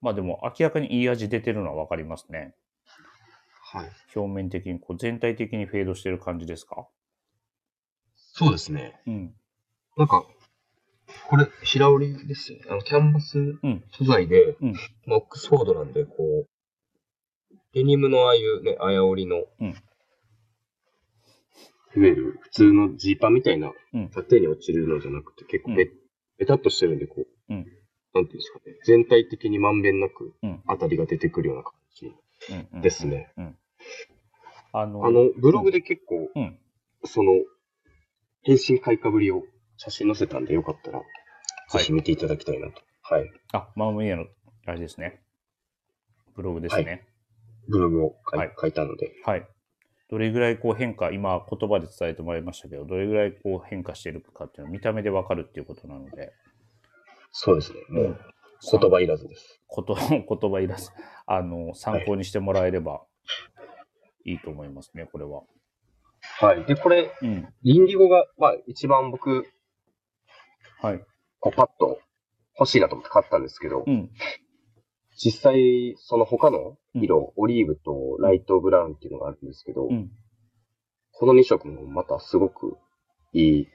[0.00, 2.54] まあでも、明らかにいい味出てるのはわかりますね。
[3.72, 3.90] はい。
[4.14, 6.86] 表面的に、こう、全体的にフェードしてる感じですか？
[8.16, 9.00] そうですね。
[9.06, 9.34] うん。
[9.96, 10.24] なんか、
[11.28, 12.64] これ、平織りですよね。
[12.70, 13.84] あの、キャンバスうん。
[13.90, 14.72] 素材で、うん
[15.06, 16.14] まあオックスフォードなんで、こ
[16.46, 16.48] う、
[17.74, 19.74] デニムのああいうね、あや織りの、うん
[21.96, 25.90] いわゆる普通のジーパンみたいな、うん縦に落ちるのじゃなくて、結構ベ,、うん
[26.38, 27.66] ベタっとしてるんで、こう、うん
[28.14, 30.62] なんていうんですかね、全体的にまんべんなくうん。
[30.66, 33.32] 当たりが出てくるような感じですね。
[33.36, 33.56] うん。
[34.72, 36.58] あの、ブログで結構、うん。
[37.04, 37.32] その、
[38.42, 39.42] 変身開花ぶりを
[39.78, 41.00] 写真載せたんで、よかったら
[41.70, 42.82] ぜひ見ていただきたいなと。
[43.02, 43.30] はい。
[43.52, 44.26] あ、マームイヤの、
[44.66, 45.22] あれですね。
[46.36, 47.06] ブログですね。
[47.68, 49.12] ブログを書い,、はい書いたので。
[49.24, 49.48] はい。
[50.10, 56.32] どれぐらいこう変化、今言葉で伝えてもらいましたけど、どれぐらいこう変化しているかっていうのは見た目でわかるっていうことなので、
[57.30, 57.80] そうですね。
[57.90, 58.18] もううん
[58.60, 59.60] 言葉いらずです。
[59.66, 60.90] こと 言葉いらず、
[61.26, 63.02] あの、参考にしてもらえれば
[64.24, 65.42] いいと思いますね、これは。
[66.40, 66.64] はい。
[66.64, 67.48] で、これ、うん。
[67.62, 69.46] インディゴが、まあ、一番僕、
[70.80, 71.04] はい。
[71.40, 71.98] こうパッと
[72.58, 74.10] 欲しいなと思って買ったんですけど、うん。
[75.16, 80.10] 実際、その他の色、オリーブとライトブラウンっていうのがあるんですけど、うん。
[81.12, 82.76] この2色もまたすごく
[83.32, 83.68] いい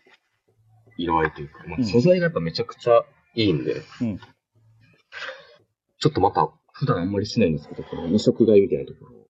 [0.97, 3.03] 色合いというか、まあうん素材がやっぱめちゃくちゃ
[3.35, 4.19] いいんで、うん
[5.99, 9.23] ちょっとまた普段あんまりしないんですけど、この2色買いみたいなところを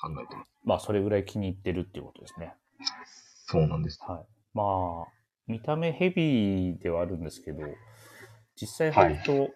[0.00, 0.50] 考えてます。
[0.64, 2.54] まあ、それぐらい気に入ってるっていうことですね。
[3.46, 3.98] そうなんです。
[4.00, 4.26] はい。
[4.54, 5.13] まあ、
[5.46, 7.62] 見た目ヘビーではあるんですけど、
[8.56, 9.50] 実際履くと、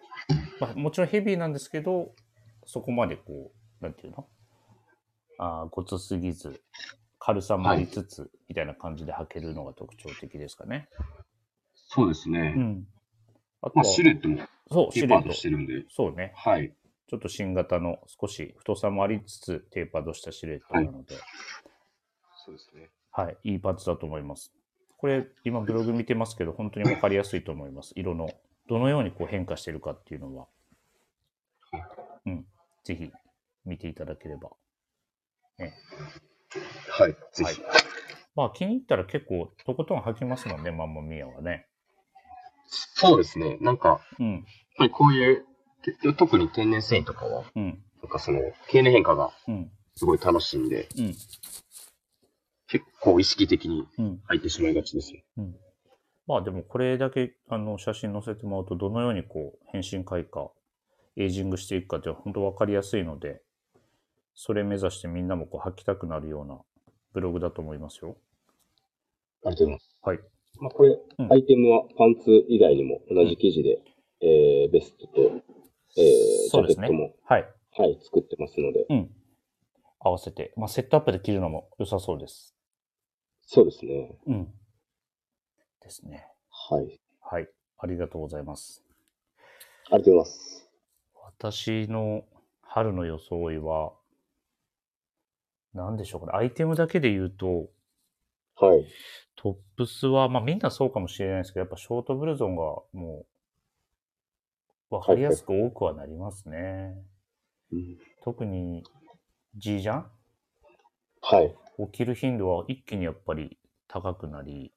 [0.59, 2.13] まあ、もちろんヘビーなんですけど、
[2.65, 4.27] そこまでこう、なんていうの？
[5.37, 6.61] あーごつすぎず、
[7.17, 10.89] 軽さもありつつ、みたいな感じで履けるのが特徴的ですかね。
[11.73, 12.53] そうですね。
[12.55, 12.87] うん。
[13.61, 14.37] あとまあ、は、シルエットも
[14.69, 15.67] そう、テーパードシルエット。
[15.67, 16.33] してるんで、そうね。
[16.35, 16.73] はい。
[17.09, 21.15] ちょっと新型の少し太さもありつつ、テーパードしたシルエットなので、
[22.45, 22.89] そうですね。
[23.11, 24.53] はい、いいパンツだと思います。
[24.99, 27.93] これ、今ブログ見てますけど、本当にわかりやすいと思います。
[27.95, 28.29] 色の、
[28.67, 30.47] どのようにこう変化してるかっていうのは、
[32.25, 32.45] うん、
[32.83, 33.09] ぜひ
[33.65, 34.49] 見ていただければ。
[36.89, 37.15] はい。
[37.33, 37.61] ぜひ。
[38.35, 41.67] まあ気に入ったら結構とことん履きますもんね、マンモミアはね。
[42.67, 43.57] そうですね。
[43.61, 44.43] なんか、うん、やっ
[44.77, 45.45] ぱりこういう、
[45.81, 51.15] て特に天然繊維とかは、うん、なんかその、経年変化がうん、すごい楽しいんで、うん、
[52.69, 55.25] 結構意識的にうん、入ってしまいがちですね。
[55.37, 55.55] うん。
[56.27, 60.49] まあでもこれだけあの写真載せてもらうと、どのようにこう変身開花、
[61.17, 63.41] エイジングしていくかっていうのは本当わかりやすいので、
[64.35, 66.59] それ目指してみんなもこう履きたくなるような
[67.13, 68.15] ブログだと思いますよ。
[69.43, 69.97] ありがとうございます。
[70.03, 70.19] はい。
[70.59, 73.79] まあ、これ、うんアイテムはパンツ以外にも同じ生地で、
[74.21, 75.21] えーベストと、
[75.97, 77.45] えージそうですねャケットも、はい。
[77.71, 79.09] はい、作ってますので、うん。
[79.99, 82.55] 合わせて、まあ、セットアップで着るのも良さそうです。
[83.51, 84.15] そうですね。
[84.27, 84.53] うん。
[85.81, 86.27] ですね。
[86.51, 86.99] はい。
[87.19, 87.49] はい。
[87.79, 88.83] ありがとうございます。
[89.89, 90.69] ありがとうございます。
[91.39, 92.25] 私の
[92.61, 93.93] 春の装いは、
[95.73, 96.33] 何でしょうかね。
[96.37, 97.71] アイテムだけで言うと、
[98.55, 98.85] はい。
[99.35, 102.61] トップスは、まあみんなそうかもしれないですけど、やっぱショートブルゾンが
[102.93, 103.25] も
[104.91, 107.03] う、わかりやすく多くはなりますね。
[107.71, 108.83] うん特に、
[109.55, 110.05] G ジャン？
[111.23, 111.55] はい。
[111.87, 114.73] 起きる頻度は一気にやっぱり高くなり、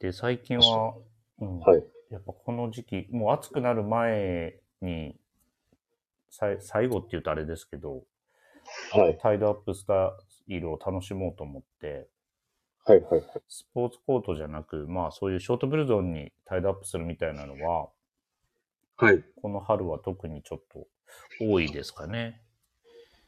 [0.00, 0.94] で、最近は、
[1.40, 1.84] うん、はい。
[2.10, 5.16] やっぱこの時期、もう暑くなる前に、
[6.28, 8.02] さい最後って言うとあれですけど、
[8.92, 9.18] はい。
[9.20, 10.16] タイドアップスタ
[10.48, 12.08] イルを楽しもうと思って、
[12.84, 13.00] はい。
[13.02, 13.22] はい。
[13.48, 17.88] スポーツコートじゃなく、まあそういうショートブルゾンにタイドアップするみたいなのは、
[18.96, 19.22] はい。
[19.40, 20.86] この春は特にちょっと
[21.40, 22.42] 多いですかね。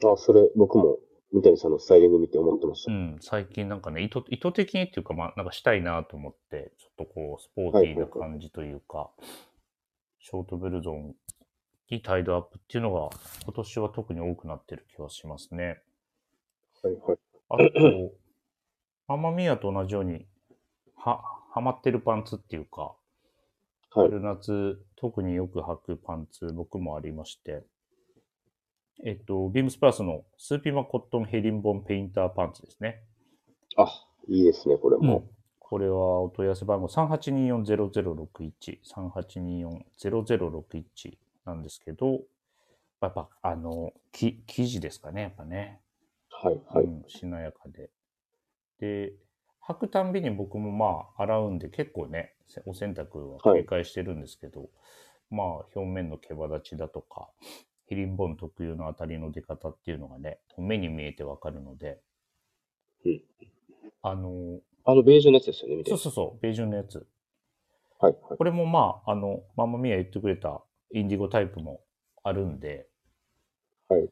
[0.05, 0.99] あ、それ、僕も、
[1.35, 2.93] 三谷さんのスタイリング見て思ってました。
[2.93, 9.11] うん、最近なんかね、意図意図的にっていうか、まあなんかしたいなと思って、ちょっとこう、スポーティーな感じというか、
[10.21, 11.17] ショートブルゾン
[11.91, 13.11] にタイドアップっていうのが、
[13.43, 15.83] 今年は特に多くなってる気がしますね。
[16.85, 16.95] はい。
[17.05, 17.19] はい。
[17.49, 18.13] あと、
[19.09, 20.29] アマミヤと同じように、
[20.95, 21.21] は、
[21.51, 22.95] はまってるパンツっていうか、
[23.91, 24.09] はい。
[24.09, 27.65] 春夏、特によく履くパンツ、僕もありまして、
[29.03, 33.03] えっと、ビームスプラスのスーピマコットンヘリンボンペインターパンツですね。
[33.77, 35.25] あ、いいですね、これも。
[35.59, 38.79] これはお問い合わせ番号3824-0061、
[40.01, 42.21] 3824-0061なんですけど、
[43.01, 45.81] やっぱ、あの、き生地ですかね、やっぱね。
[46.31, 46.61] はい。
[46.69, 46.85] はい。
[46.85, 47.91] うん、しなやかで。
[48.79, 49.15] で、
[49.67, 54.69] 履くたんびに僕もまあ洗うんで結構ね、せお洗濯は繰り返してるんですけど、
[55.31, 57.29] まあ表面の毛羽立ちだとか、
[57.87, 62.01] ヘリンボーン特有の当たりの出方っていうのがね、目に見えてわかるので、
[63.05, 63.23] うん
[64.03, 65.99] あの、あの、ベージュのやつですよね、みたいな。
[65.99, 67.07] そうそうそう、ベージュのやつ。
[67.99, 68.13] はい。
[68.29, 68.37] はい。
[68.37, 71.81] これもまあ、あの、マンマミヤ言ってくれたインディゴタイプも
[72.23, 72.87] あるんで、
[73.89, 74.09] はい。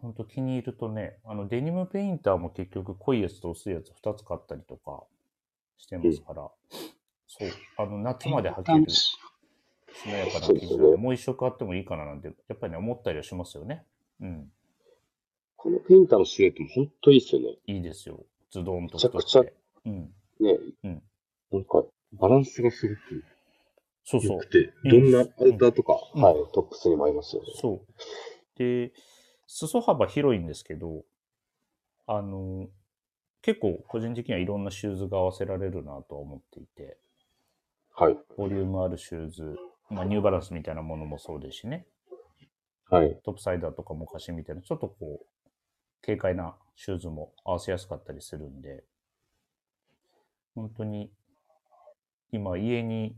[0.00, 5.02] ほんと気に入るとね、あのデニムペインターも結局濃いやつと薄いやつ2つ買ったりとか
[5.76, 6.50] してますから、
[7.26, 8.86] そう、あの夏まで履ける
[10.02, 10.40] しなやか
[10.96, 13.84] もう一色あってもいいかななんて、やっぱりね、思ったりはしますよね。
[14.20, 14.50] うん、
[15.56, 17.48] このペインターのシルエットも本当いいですよね。
[17.66, 18.24] いいですよ。
[18.50, 19.42] ズドンとめちゃくちゃ。
[19.86, 20.58] うん、ね。
[20.84, 21.02] うん
[21.50, 21.82] なんか、
[22.12, 23.24] バランスがすごく
[24.04, 24.46] そうそう良く。
[24.46, 25.26] て、うんどんなアウ
[25.58, 27.48] ターとか、うんはい、トップスにも合いますよね。
[27.60, 28.58] そう。
[28.58, 28.92] で、
[29.46, 31.04] 裾幅広いんですけど、
[32.06, 32.68] あの、
[33.42, 36.98] 結構個人的にはいろんなシューズが合わせられるなとは思っていて、
[37.94, 38.18] はい。
[38.36, 39.56] ボリュームあるシューズ、
[39.90, 41.86] まあ、ニューバランスみたいなものもそうですしね、
[42.90, 43.18] はい。
[43.24, 45.26] トップサイダーとかモカシみたいな、ちょっとこう、
[46.02, 48.84] 軽快なシューズも合わせやすかったりするんで、
[50.54, 51.10] 本当に、
[52.32, 53.16] 今家に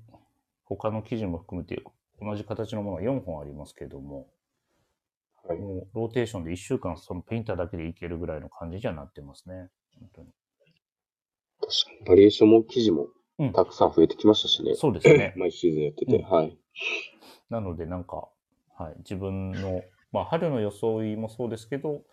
[0.64, 1.82] 他の生地も含めて
[2.20, 4.28] 同じ形のものが4本ありますけども、
[5.44, 5.58] はい。
[5.58, 9.68] もうローテーションで1週間そのペインターだけでいけるぐらいの感じにはなってますね。
[9.98, 10.28] 本当に
[11.60, 12.06] 確かに。
[12.06, 13.08] バリエーションも生地も
[13.40, 14.74] うんたくさん増えてきましたしね。
[14.74, 15.32] そうですね。
[15.36, 16.16] 毎シーズンやってて。
[16.16, 16.58] うんはい。
[17.48, 18.28] なのでなんか、
[18.76, 22.04] はい、自分の、まあ春の装いもそうですけど、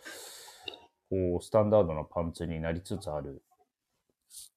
[1.09, 3.43] こう、スタンダードなパンツになりつつある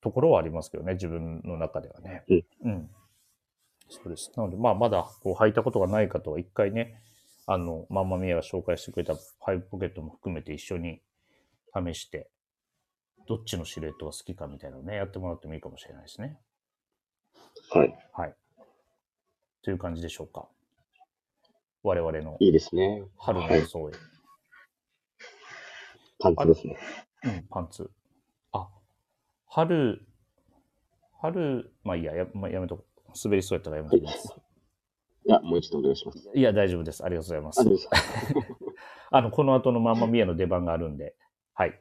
[0.01, 2.25] ところはありますけどね、自分の中ではね。
[2.29, 2.45] うん。
[2.63, 2.91] うん。
[3.89, 4.33] そうです。
[4.37, 7.03] なので、まあまだこう履いたことがない方は一回ね、
[7.47, 11.03] あの、マンマミアが紹介してくれたファイブポケットも含めて一緒に
[11.75, 12.31] 試して、
[13.27, 16.39] どっちのシルエットが好きかみたいなのをね、やってもらってもいいかもしれないですね。
[17.73, 17.95] はい。
[18.13, 18.35] はい。
[19.63, 20.49] という感じでしょうか。
[21.83, 23.05] 我々のいいですね。
[23.19, 23.93] 春のはい装い。
[26.19, 26.77] パンツですね。
[27.25, 27.91] うん、パンツ。
[28.53, 28.69] あ、
[29.47, 30.07] 春、
[31.21, 33.13] 春、まあいいや、や,、まあ、やめとこう。
[33.25, 34.35] 滑りそうやったらやめときます。
[35.27, 36.31] いや、もう一度お願いします。
[36.35, 37.05] いや、大丈夫です。
[37.05, 37.99] ありがとうございますあ、。
[39.19, 41.15] あの、この後のマンマミアの出番があるんで、
[41.55, 41.81] はい。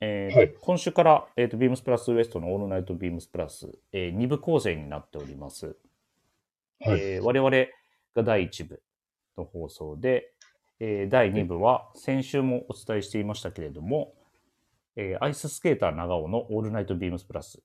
[0.00, 5.76] えーはい今週から、えー、とビームスプラスウエストのオールナイトビームスプラス、え2部構成になっております。
[6.80, 7.00] はい。
[7.00, 7.50] えー我々
[8.14, 8.82] が第1部
[9.40, 10.32] の放送で、
[10.78, 14.14] えー第2部は先週もお伝えしていましたけれども、
[14.96, 17.60] えーアイススケーター長尾のオールナイトビームスプラス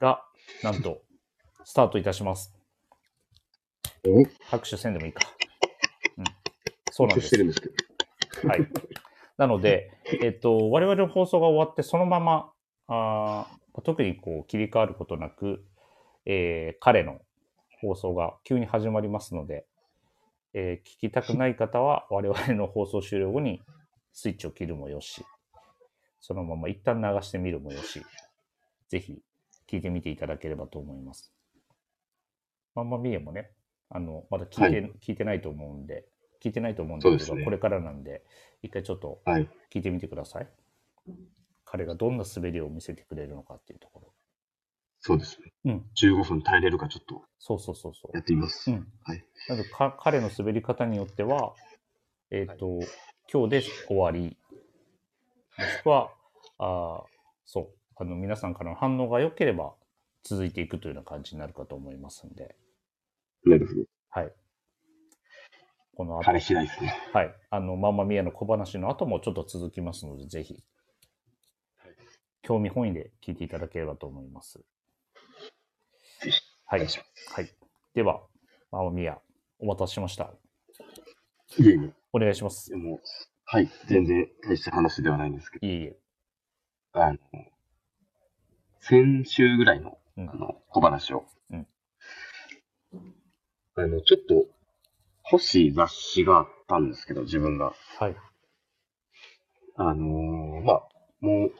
[0.00, 0.24] が、
[0.62, 1.02] なんと、
[1.64, 2.54] スタートいたします。
[4.06, 4.24] お？
[4.50, 5.20] 拍手せんでもいいか。
[6.16, 6.24] うん。
[6.90, 7.60] そうなんですです。
[8.46, 8.66] はい。
[9.36, 9.90] なので、
[10.22, 12.52] えっと、我々の放送が終わって、そのまま、
[12.88, 15.64] あー特にこう切り替わることなく、
[16.26, 17.20] えー彼の
[17.80, 19.66] 放送が急に始まりますので、
[20.52, 23.62] えー聞きたくない方は、我々の放送終了後に
[24.12, 25.24] スイッチを切るもよし、
[26.20, 28.02] そのまま一旦流してみるもよし、
[28.88, 29.22] ぜひ
[29.68, 31.32] 聞いてみていただければと思います。
[32.74, 33.50] マンマミーヤもね、
[33.88, 36.06] あの、まだ聞いて、は聞いてないと思うんで、
[36.42, 38.22] 聞いてないと思うんでそうですねこれからなんで、
[38.62, 39.48] 一回ちょっとはい。
[39.72, 40.48] 聞いてみてください。
[41.64, 44.12] 彼がどんな滑りを見せてくれるのかっていうところ。
[45.00, 45.52] そうですね。
[45.64, 45.86] うん。
[45.96, 48.16] 15分耐えれるかちょっとそうそうそうそう。
[48.16, 48.70] やってみます。
[48.70, 48.86] うん。
[49.04, 49.24] はい。
[49.48, 51.54] なのでか彼の滑り方によっては、
[52.30, 52.80] えっ、と、
[53.32, 54.36] 今日で終わり、
[55.58, 56.10] もしくは、
[56.58, 57.04] あー
[57.46, 59.74] そう、あの、皆さんからの反応が良ければ
[60.22, 62.54] 続いていくというような感じになるかと思いますんで、
[63.44, 63.82] なるほど。
[64.10, 64.32] はい。
[65.96, 66.94] この後、彼次第ですね。
[67.12, 67.34] はい。
[67.50, 70.62] あの、マンマミヤの小話の後もちょっと続きますので、ぜひ、
[72.42, 74.60] 興味本位で聞いていただければと思います。
[76.66, 76.80] はい。
[76.80, 77.54] はい。
[77.94, 78.20] では、
[78.70, 79.18] ママミヤ、
[79.58, 80.32] お待たせしました。
[81.58, 81.92] いえいえ。
[82.12, 82.70] お願いします。
[82.70, 83.00] でも、
[83.44, 83.70] はい。
[83.88, 85.96] 全然大した話ではないんですけど、いえいえ。
[86.92, 87.18] あの、
[88.80, 91.24] 先週ぐらいの、うんあの、小話を。
[91.50, 91.66] うん
[93.76, 94.46] あの、ちょっと、
[95.32, 97.72] 欲しい雑誌があったんですけど、自分が。
[97.98, 98.16] はい。
[99.76, 100.88] あのーまあ、
[101.20, 101.52] もう、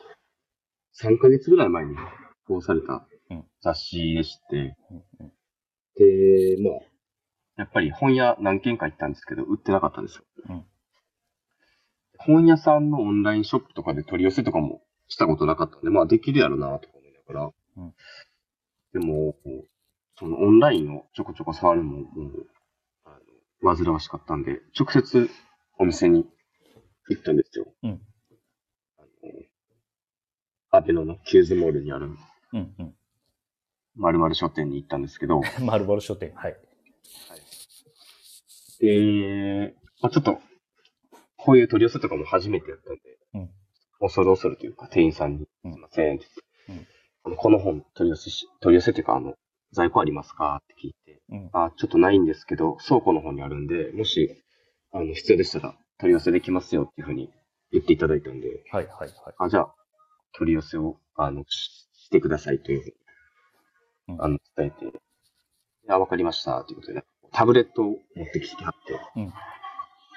[0.93, 2.13] 3ヶ月ぐらい前に発
[2.47, 3.10] 行されたうん
[3.63, 4.77] 雑誌でして、
[5.97, 6.81] で、まあ、
[7.57, 10.25] やっぱり本屋何軒か行ったんですけど、売ってなかったんですよ。
[10.49, 10.65] うん
[12.23, 17.51] 本屋さんのオンラインショップとかで取り寄せとかもしたことなかったんで、まあできるやろなとか思いながら。
[17.79, 17.95] うん
[18.93, 19.37] でも、
[20.19, 22.47] そのオンラインをちょこちょこ触るのも、もう、
[23.05, 23.19] あ
[23.63, 25.31] の煩わしかったんで、直接
[25.79, 26.27] お店に
[27.09, 27.73] 行ったんですよ。
[27.83, 28.01] うん
[28.99, 29.09] あの
[30.73, 32.11] アベノのキューズモールにある
[32.53, 32.95] うんうん。
[33.97, 36.33] 〇〇書店に行ったんですけど、 丸々書店。
[36.35, 36.57] はい。
[38.81, 40.39] で、まあ、ちょっと、
[41.37, 43.01] こういう取り寄せとかも初めてやったんで、
[43.35, 43.51] うん
[44.03, 46.87] 恐る恐るというか、店員さんに、うんすいませんうん
[47.23, 49.35] あのこの本取り寄せし、取り寄せっていうか、あの、
[49.73, 51.51] 在庫ありますかって聞いて、うん。
[51.53, 54.43] あ、ちょっとないんですけど、倉庫の方にあるんで、もし、
[54.93, 57.31] あの、必要でしたら取り寄せできますよっていうふうに
[57.73, 59.11] 言っていただいたんで、はいはいはい。
[59.39, 59.75] あ、じゃあ、
[60.33, 62.95] 取り寄せを、あの、ししてくださいという
[64.19, 64.99] あの、伝えて、
[65.89, 69.33] あ、わかりました、ということで、タブレットを持ってきてはって、うん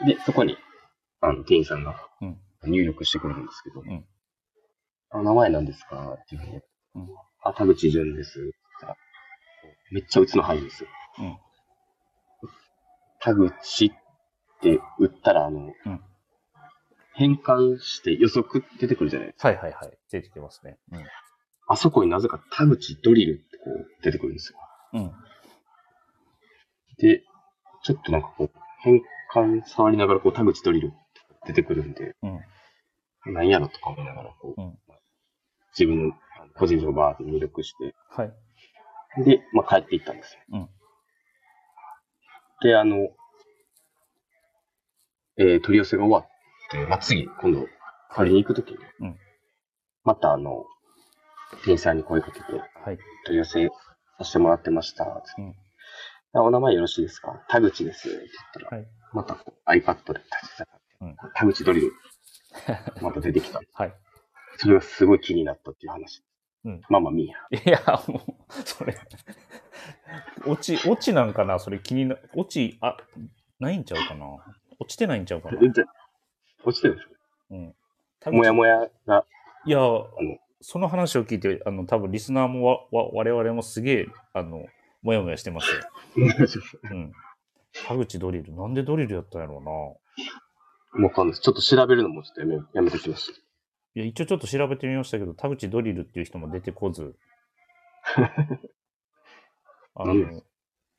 [0.08, 0.58] で、そこに、
[1.22, 4.06] あの、店員さんがうん入力してくれるんですけど、ん
[5.12, 6.18] あ、名前なんですか？
[6.22, 6.62] っていうふうに、
[6.96, 7.08] うん
[7.44, 8.40] あ、田口淳です。
[8.40, 8.96] って言ったら
[9.92, 10.90] めっちゃ打つの早いんですよ。
[11.20, 11.38] うん。
[13.20, 13.92] 田口っ
[14.62, 16.02] て打ったら、あの、うん
[17.16, 19.50] 変換して予測出てくるじゃないですか。
[19.50, 19.98] はいはいはい。
[20.10, 20.80] 出てきますね。
[21.68, 24.60] あそこになぜか田口ドリルこう出てくるんですよ。
[24.94, 25.02] うん。
[25.04, 25.12] うん。
[26.98, 27.22] で、
[27.84, 29.02] ちょっとなんかこう、変
[29.34, 30.96] 換触りながらこう田口ドリルって
[31.48, 33.34] 出てくるんで、うん。
[33.34, 34.78] 何やろとか思いながらこう、うん
[35.78, 36.14] 自分の
[36.56, 39.24] 個人情報バーって入力して、はい。
[39.26, 40.42] で、まあ、帰っていったんですよ。
[40.52, 40.70] うん
[42.62, 43.10] で、あの、
[45.38, 46.28] えー取り寄せが終わっ
[46.72, 47.68] て、まあ、次、今度、
[48.12, 49.18] 借りに行くときに、うん
[50.04, 50.66] またあの、
[51.64, 52.46] 店員さんに声かけて、
[52.86, 52.98] はい。
[53.26, 53.68] 取り寄せ
[54.18, 55.24] させてもらってました。
[55.38, 55.56] うん
[56.36, 57.44] あお名前よろしいですか？
[57.48, 58.10] 田口です。
[58.10, 58.88] って言ったら、はい。
[59.14, 61.92] またこう iPad で立ち上がって、うん田口ドリル、
[63.04, 63.62] また出てきた。
[63.74, 63.94] はい。
[64.58, 66.24] それがすごい気になったっていう話。
[66.66, 67.78] うんまあまあ、みーや。
[67.78, 68.16] いや、も
[68.50, 68.98] う、それ、
[70.48, 71.60] 落ち、落ちなんかな？
[71.60, 72.98] それ気にな、落ち、あ、
[73.60, 74.26] ないんちゃうかな？
[74.80, 75.60] 落ちてないんちゃうかな？
[75.60, 75.72] 落
[76.76, 77.08] ちてるでし
[77.52, 77.76] うん。
[78.26, 79.26] ょもやもやが、
[79.66, 80.08] いや、の
[80.64, 84.66] その話を聞いて、あの、多分リスナーもわ、わ、我々もすげえ、あの、
[85.02, 85.82] もやもやしてますよ。
[86.90, 87.12] うん。
[87.86, 91.06] 田口ドリル、なんでドリルやったんやろうな。
[91.06, 91.42] わかんないです。
[91.42, 93.40] ちょっと調べるのもちょっとやめ、やめてきました。
[93.96, 97.14] いや、一応ちょっと調べてみましたけど、田口ドリルっていう人も出てこず、
[99.96, 100.44] あのなんで、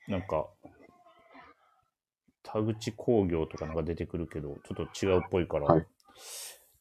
[0.08, 0.46] なんか、
[2.42, 5.86] 田口工業とかなんか出てくるけど、ちょっと違うっぽいから、はい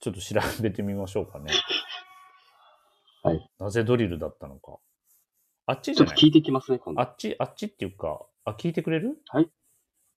[0.03, 1.53] ちょっと調べてみましょうかね。
[3.23, 3.49] はい。
[3.59, 4.77] なぜドリルだったのか。
[5.65, 6.07] あっちじゃない？
[6.09, 7.01] ちょっと聞いてきますね、今度。
[7.01, 9.17] あっち、あっちっていうか、あ、聞いてくれる？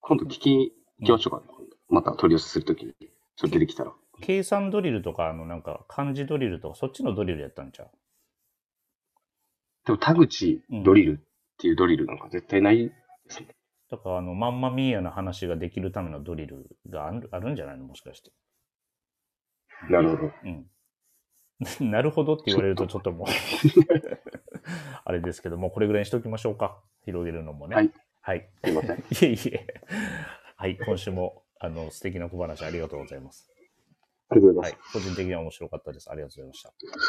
[0.01, 1.45] 今度聞きに行きましょうかね。
[1.49, 2.93] 今度また取り寄せするときに。
[3.37, 3.93] ちょっと出てきたら。
[4.21, 7.91] 計算ドリルとか、あの、なんか、漢字ドリルとか、そっちのドリルやったんちゃう？
[9.85, 11.27] でも田口ドリルっ
[11.59, 12.93] ていうドリルなんか絶対ないで
[13.29, 13.49] すね。
[13.89, 17.85] だから、あの、まんまミーヤの話ができるためのドリルがあるあるんじゃないの？
[17.85, 18.33] もしかして。
[19.91, 20.33] なるほど。
[20.45, 20.67] うん。
[21.81, 23.29] なるほどって言われるとちょっともう
[25.05, 26.83] あれですけども、これぐらいにしておきましょうか。
[27.05, 27.77] 広げるのもね。
[27.77, 27.93] はい。
[28.21, 28.49] はい。
[28.65, 28.99] すいません。
[28.99, 29.67] いえいえ。
[30.57, 30.77] はい。
[30.77, 33.49] 今週も、あの、素敵な小話ありがとうございます。
[34.29, 34.73] ありがとうござます。。
[34.73, 36.11] はいい個人的には面白かったです。
[36.11, 36.69] ありがとうございました。
[36.71, 37.03] ありがとう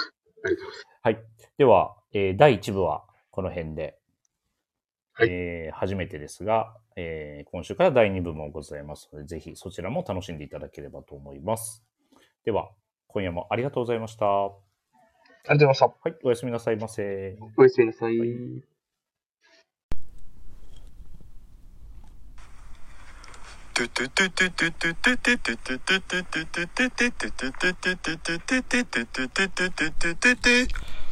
[0.43, 0.87] ございます。
[1.01, 1.17] はい。
[1.57, 3.97] では、えー第1部はこの辺で、
[5.13, 11.83] はいえー初めてですが、えー今週から第2部もございますので、ぜひそちらも楽しんでいただければと思います。
[12.45, 12.69] では、
[13.07, 14.25] 今夜もありがとうございました。
[14.25, 14.53] はあり
[15.43, 15.85] がとうございました。
[16.09, 16.15] い。
[16.23, 17.37] おやすみなさいませ。
[17.57, 18.19] おやすみなさい。
[18.19, 18.77] はい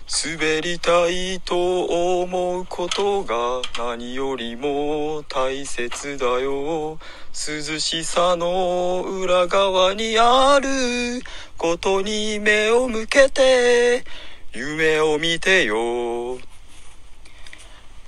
[0.08, 7.00] 滑りたいと思うことが何よりも大切だよ。
[7.34, 11.24] 涼しさの裏側にある
[11.58, 14.04] ことに目を向けて
[14.54, 16.38] 夢を見てよ。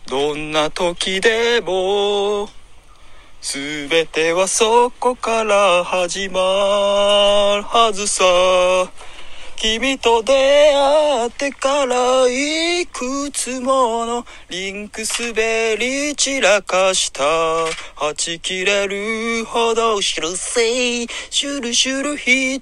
[0.05, 2.47] どんな時でも
[3.41, 6.39] すべてはそこから始ま
[7.57, 8.23] るはずさ。
[9.57, 17.67] 君と出会ってからいくつものリンク滑り散らかしたは
[18.15, 22.61] ち切れるほどシュルセイシュルシュル一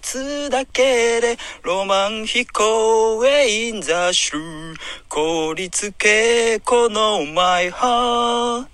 [0.00, 4.76] つだけでロマン飛行へインザシュル
[5.08, 8.72] 凍りつけこのマイハー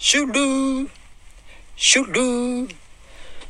[0.00, 0.88] シュル。
[1.74, 2.68] シュル。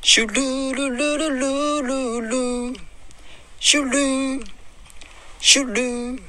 [0.00, 2.87] シュルルルルルルル。
[3.60, 4.44] シュルー。
[5.40, 6.22] シュルー。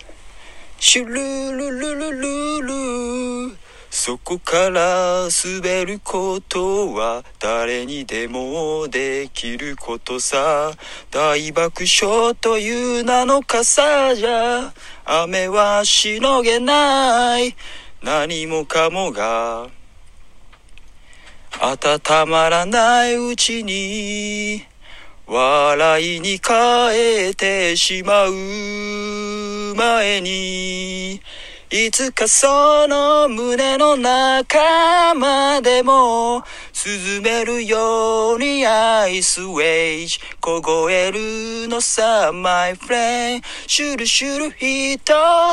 [0.80, 1.14] シュル
[1.56, 3.58] ルルルルル。
[3.92, 10.72] そこから滑ることは誰にでもできることさ。
[11.12, 14.74] 大爆笑という名の傘じゃ。
[15.06, 17.56] 雨はしのげない。
[18.02, 19.68] 何もかもが。
[21.62, 24.69] 温まらないうちに。
[25.32, 31.22] 笑いに変えてしまう前に
[31.70, 45.00] いつかその胸の中までも沈めるようにアイスウェイジ凍えるのさ my friend シュルシュル一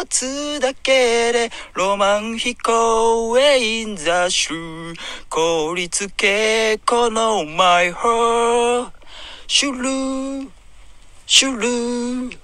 [0.08, 4.94] つだけでロマン飛行へ in the shoe
[5.28, 8.95] 凍りつけこの my heart
[9.48, 10.48] シュルー。
[11.24, 12.38] シュルー。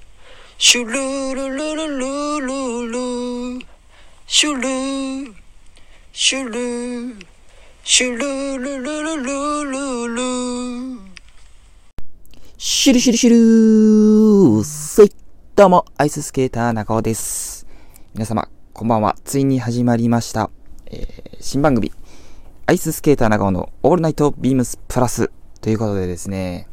[0.57, 3.67] シュルルルルルルル。
[4.29, 5.35] シュルー。
[6.13, 7.27] シュルー。
[7.83, 11.01] シュルルルルルルル。
[12.57, 13.37] シュルシュルシュル。
[14.61, 15.11] ーせい
[15.57, 17.67] どうも、アイススケーター中尾です。
[18.15, 19.17] 皆様、こんばんは。
[19.25, 20.51] ついに始まりました。
[20.87, 21.91] えー、新番組、
[22.67, 25.33] アイススケーター長尾のオールナイトビームスプラス。
[25.61, 26.69] ということでですね、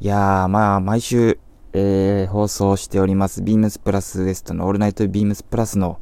[0.00, 1.38] いやー、まあ、毎週、
[1.72, 6.00] えー、放送しております、ビームスプラスウエストのオールナイトビームスプラスの、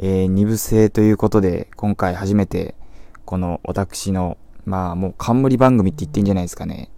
[0.00, 2.74] えー、二部制ということで、今回初めて、
[3.24, 6.90] この私の、まあ、もう冠番組って言っていいんじゃないですかね。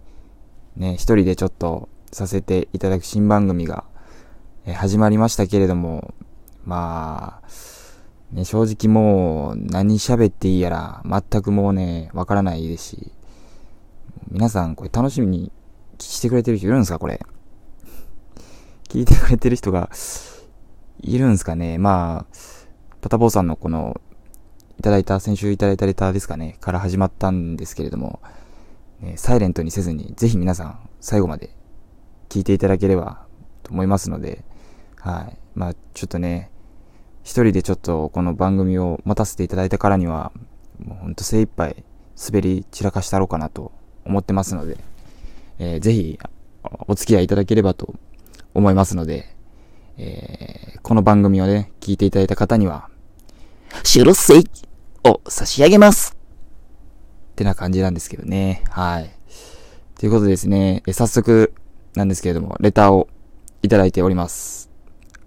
[0.75, 3.83] ね、一人でちょっとさせていただく新番組が、
[4.65, 6.15] えー始まりましたけれども、
[6.65, 13.11] まあ、ね、正直もう何喋っていいやら全くもうね、わからないですし、
[14.31, 15.51] 皆さんこれ楽しみに
[16.01, 17.19] してくれてる人いるんですかこれ？
[18.89, 19.89] 聞いてくれてる人が
[20.99, 21.77] いるんですかね？
[21.77, 22.35] まあ、
[23.01, 23.99] パタボーさんのこの、
[24.79, 26.57] いただいた、先週いただいたレターですかね？
[26.59, 28.19] から始まったんですけれども、
[28.99, 31.55] ね、サイレントにせずに、ぜひ皆さん最後まで
[32.29, 33.25] 聞いていただければ
[33.63, 34.43] と思いますので、
[34.97, 35.37] はい。
[35.55, 36.49] まあ、ちょっとね、
[37.23, 40.31] 一人でちょっとこの番組を持たせていただいたからには、
[40.79, 41.83] もうほんと精一杯
[42.23, 43.71] 滑り散らかしたろうかなと
[44.05, 44.77] 思ってますので、
[45.63, 46.17] えーぜひ
[46.87, 47.93] お付き合いいただければと
[48.55, 49.35] 思いますので、
[49.97, 52.89] えーこの番組をね、聞いていただいた方には、
[53.83, 54.43] シュルセイ
[55.03, 56.17] を差し上げます
[57.33, 58.63] ってな感じなんですけどね。
[58.71, 59.11] はい。
[59.99, 61.53] ということでですね、え早速
[61.95, 63.07] なんですけれども、レターを
[63.61, 64.71] いただいております。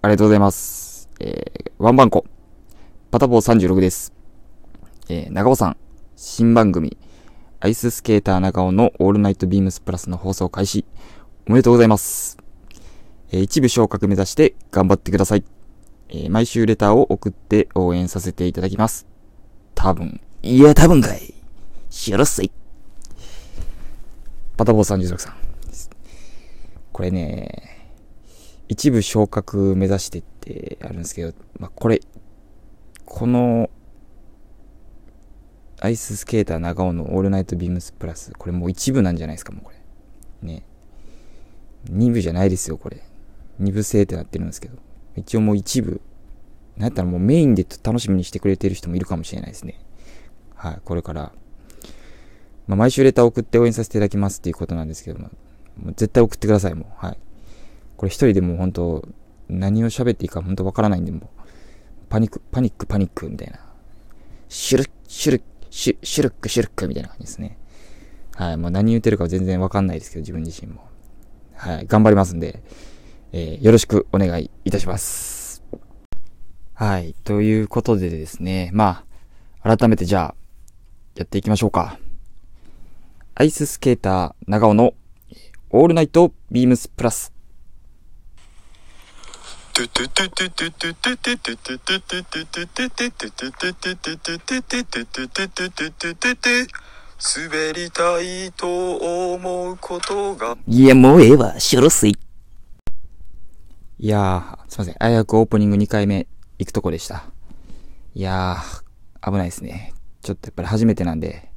[0.01, 1.09] ありがとうございます。
[1.21, 2.25] えー、ワンバンコ、
[3.11, 4.11] パタボー36です。
[5.07, 5.77] えー、長尾さん、
[6.17, 6.97] 新番組、
[7.65, 10.85] アイススケーター長尾のオールナイトビームスプラスの放送開始、
[11.47, 12.37] おめでとうございます。
[13.31, 15.43] えー一部昇格目指して頑張ってください。
[16.09, 19.07] えー毎週レターを送って応援させていただきます。
[19.73, 20.21] 多分。
[20.43, 21.33] いや、多分かい。
[21.89, 22.51] しろっせい。
[24.57, 25.33] パタボー36さん。
[26.93, 27.87] これね、
[28.67, 31.99] 一部昇格目指してってあるんですけど、まあ、これ、
[33.05, 33.71] この、
[35.85, 39.77] アイススケーター長尾のオールナイトビームスプラス、これもう一部なんじゃないですか、もうこれ。
[40.41, 40.63] ね。
[41.87, 43.03] 二部じゃないですよ、これ。
[43.59, 44.79] 二部制ってなってるんですけど。
[45.15, 46.01] 一応もう一部。
[46.75, 49.79] なんやったらもうメインで楽しみにしてくれてる人もいるかもしれないですね。
[50.55, 51.31] はい、これから。
[52.65, 55.29] まあ、毎週レター送って応援させていただきますっていうことなんですけども、
[55.77, 56.85] もう絶対送ってください、もう。
[57.05, 57.17] はい。
[57.95, 59.07] これ一人でもう本当
[59.49, 61.21] 何を喋っていいか本当わからないんで、もう、
[62.09, 63.59] パニック、パニック、パニックみたいな。
[64.49, 65.41] シュルッ、シュルッ、
[65.75, 67.57] シュシュルック、シュルックみたいな感じですね。
[68.33, 68.57] はい。
[68.57, 70.87] もう何言ってるか全然わかんないですけど、自分自身も。
[71.53, 71.85] はい。
[71.85, 72.63] 頑張りますんで、
[73.33, 75.65] えーよろしくお願いいたします。
[76.75, 77.13] はい。
[77.25, 79.03] ということでですね、ま
[79.61, 80.35] あ、改めてじゃあ、
[81.15, 81.99] やっていきましょうか。
[83.33, 84.93] アイススケーター長尾の
[85.71, 87.34] オールナイトビームスプラス。
[97.19, 102.15] 滑りたいと思うことがいや、もうええわ、しょろすい。
[103.99, 104.95] いやー、すいません。
[104.97, 106.25] あやくオープニング2回目
[106.57, 107.25] 行くとこでした。
[108.13, 109.93] いやー、危ないですね。
[110.21, 111.49] ちょっとやっぱり初めてなんで、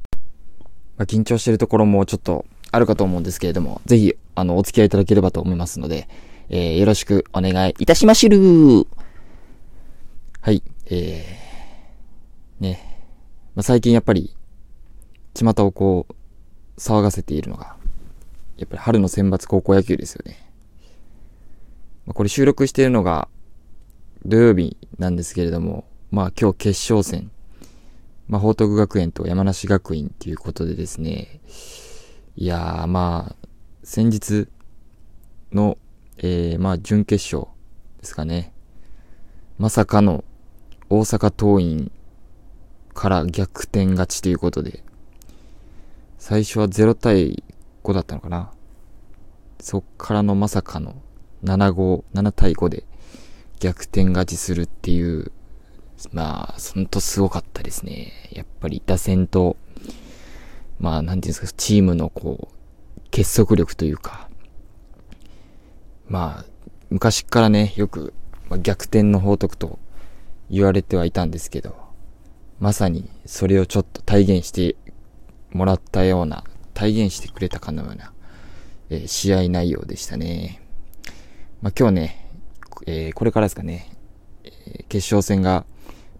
[0.96, 6.08] まあ、緊張してるところもちょっとあるかと思うんですけれども、ぜひ、あの、お付き合いいただければと思いますので、
[6.48, 8.86] えー、よろしくお願いいたしましる
[10.40, 12.98] はい、えー、ね。
[13.54, 14.36] まあ、最近やっぱり、
[15.34, 17.76] 巷をこう、騒がせているのが、
[18.56, 20.50] やっぱり春の選抜高校野球ですよね。
[22.06, 23.28] まあこれ収録しているのが
[24.24, 27.30] 土曜日なんですけれども、まあ今日決勝戦
[28.28, 31.40] まあ、報徳学園と山梨学院っていうことでですね、
[32.36, 33.48] いやー、まあ、
[33.82, 34.48] 先日
[35.50, 35.78] の、
[36.18, 37.50] えー、まあ、準決勝
[38.00, 38.52] ですかね。
[39.56, 40.24] まさかの
[40.90, 41.92] 大阪桐蔭
[42.92, 44.82] から逆転勝ちということで、
[46.18, 47.44] 最初は0対
[47.84, 48.50] 5だったのかな。
[49.60, 50.96] そっからのまさかの
[51.44, 52.84] 7-5、7対5で
[53.60, 55.30] 逆転勝ちするっていう、
[56.12, 58.12] まあ、ほんとすごかったですね。
[58.32, 59.56] やっぱり打線と、
[60.80, 64.27] まあ、なんていうんですか、チームのこう、結束力というか、
[66.08, 66.44] まあ、
[66.90, 68.14] 昔からね、よく、
[68.48, 69.78] まあ、逆転の報徳と
[70.50, 71.76] 言われてはいたんですけど、
[72.58, 74.76] まさにそれをちょっと体現して
[75.52, 78.12] もらったような、体現してくれたかのような、
[78.88, 80.62] えー、試合内容でしたね。
[81.60, 82.30] まあ、今日ね、
[82.86, 83.90] えー、これからですかね、
[84.44, 85.66] えー、決勝戦が、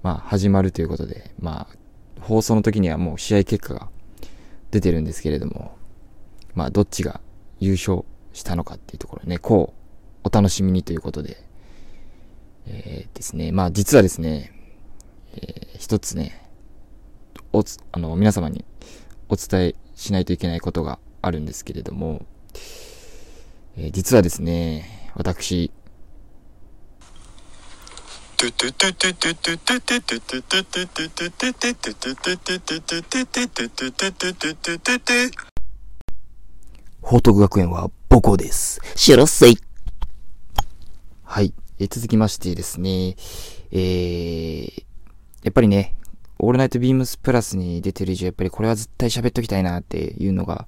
[0.03, 3.89] まあ、始まるということで、まあ、放送の時にはもう試合結果が
[4.71, 5.77] 出てるんですけれども、
[6.55, 7.21] まあ、どっちが
[7.61, 9.78] 優勝したのかっていうところね、こう、
[10.29, 11.39] お楽しみにということで、
[12.67, 14.53] えー、ですね、まあ、実はですね、
[15.35, 16.47] えー、一つね、
[17.51, 18.67] おつ、あの、皆様に
[19.31, 22.27] お伝えしないといけないことがあるんですけれども、
[23.79, 25.73] えー、実はですね、私、
[37.01, 38.83] 報徳学園は母校です。
[38.95, 39.68] しろっせい。
[41.31, 41.53] はい。
[41.79, 43.15] えー、続きましてですね、
[43.71, 44.83] えー、
[45.43, 45.95] やっぱりね、
[46.39, 50.67] オールナイトビームスプラスに出てる以上、やっぱりこれは絶対喋っときたいなっていうのが、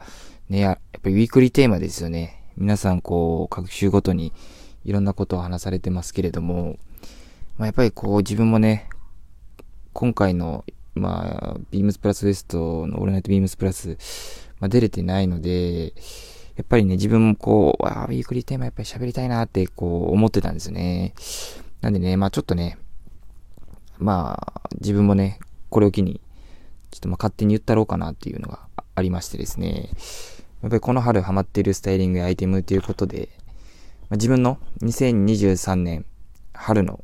[0.50, 2.44] ね、やっぱりウィークリーテーマですよね。
[2.58, 4.34] 皆さんこう、各週ごとに
[4.84, 6.76] いろんなことを話されてますけれども、
[7.56, 8.90] まあ、やっぱりこう自分もね、
[9.94, 13.96] 今回の、まあ、ビームスプラスウエストのオールナイトビームスプラス、
[14.60, 15.94] まあ、出れてないので、
[16.60, 21.14] やっぱりね、自分もこう、ああウィークリーテーマやっぱり喋りたいなってこう思ってたんですね。
[21.80, 22.76] なんでね、まあちょっとね、
[23.96, 25.38] まあ自分もね、
[25.70, 26.20] これを機に、
[26.90, 29.88] ちょっとまあ勝手に言ったろうかなっていうのがありましてですね。
[30.60, 33.30] やっぱりこの春ハマっているスタイリングやアイテムということで、
[34.10, 36.04] まあ、自分の2023年
[36.52, 37.02] 春の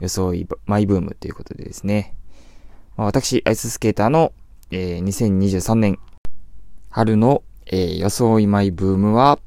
[0.00, 2.16] 装いマイブームということでですね。
[2.96, 4.32] まあ、私、アイススケーターの、
[4.72, 6.00] えー、2023年
[6.90, 9.38] 春の、えー、装いマイブームは、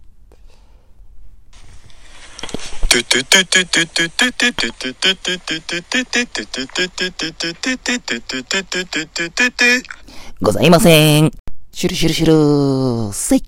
[10.42, 11.32] ございません。
[11.72, 13.44] シュルシュルシュルせい。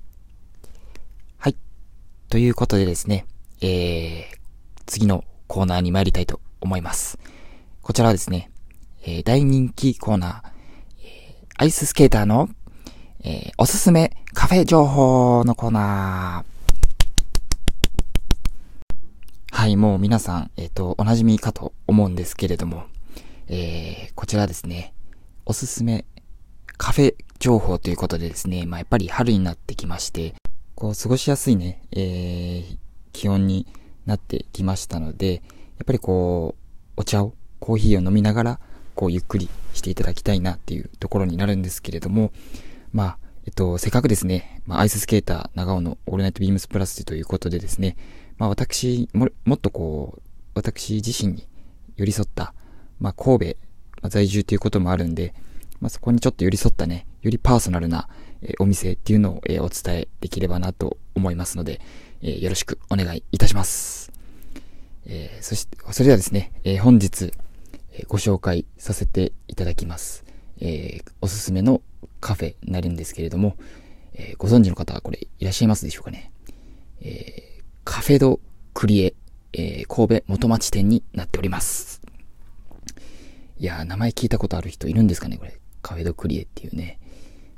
[1.38, 1.56] はい。
[2.28, 3.24] ということでですね、
[3.60, 4.36] えー、
[4.86, 7.18] 次のコーナーに参りたいと思います。
[7.82, 8.50] こちらはですね、
[9.04, 10.50] えー、大人気コーナー、
[11.02, 12.48] えー、アイススケーターの、
[13.28, 19.52] えー、おすすめカフェ情報のコーナー。
[19.52, 22.84] はい、もう皆さん、えっ、ー、と、お馴染みかと思うんですけれども、
[23.48, 24.94] えー、こちらですね、
[25.44, 26.04] おすすめ
[26.76, 30.36] カフェ情報ということでですね、まあ、やっぱり春になってきまして、
[30.76, 32.78] こう、過ごしやすいね、えー、
[33.12, 33.66] 気温に
[34.04, 35.40] なってきましたので、や
[35.82, 38.60] っぱりこう、お茶を、コーヒーを飲みながら、
[38.94, 42.30] こう、ゆっくりしていただきたいなっていうところになるんですけれども、
[42.96, 47.94] まあ、えっと、せっかくですね、まあ、アイススケーター長尾のオールナイトビームスプラスということでですね、
[48.38, 50.22] まあ、私も、もっとこう、
[50.54, 51.46] 私自身に
[51.96, 52.54] 寄り添った、
[52.98, 53.56] まあ、神戸、
[54.00, 55.34] まあ、在住ということもあるんで、
[55.78, 58.08] まあ、そこにちょっと寄り添ったね、よりパーソナルな、
[58.40, 61.82] えー、お店っていうのを、えー、お伝えできればなと思いますので、
[62.22, 64.10] えー、よろしくお願いいたします。
[65.04, 67.30] えー、そして、それではですね、えー、本日、
[67.92, 70.25] えー、ご紹介させていただきます。
[70.60, 71.82] えー、おすすめの
[72.20, 73.56] カフェになるんですけれども、
[74.14, 76.32] えー、ご存知の方はこれいらっしゃいますでしょうかね。
[77.00, 78.40] えー、カフェド
[78.74, 79.14] クリエ、
[79.52, 82.00] えー、神戸元町店になっております。
[83.58, 85.58] いやー、名前聞いたことある人いるんですかねこれ。
[85.82, 86.98] カフェドクリエっていうね。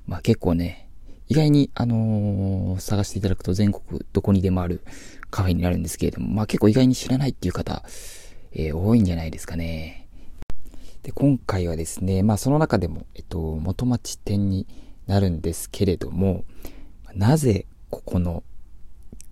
[0.07, 0.89] まあ結構ね、
[1.29, 4.83] 意外に、あのー、探していただくと全国どこにでもある
[5.31, 7.83] カフェになるんですけれども、まあ結構意外に知らないっていう方、
[8.53, 10.08] えー、多いんじゃないですかね。
[11.03, 14.67] で、今回はですね、まあその中でも、えっと、元町店に
[15.07, 16.45] なるんですけれども、
[17.15, 18.43] なぜここの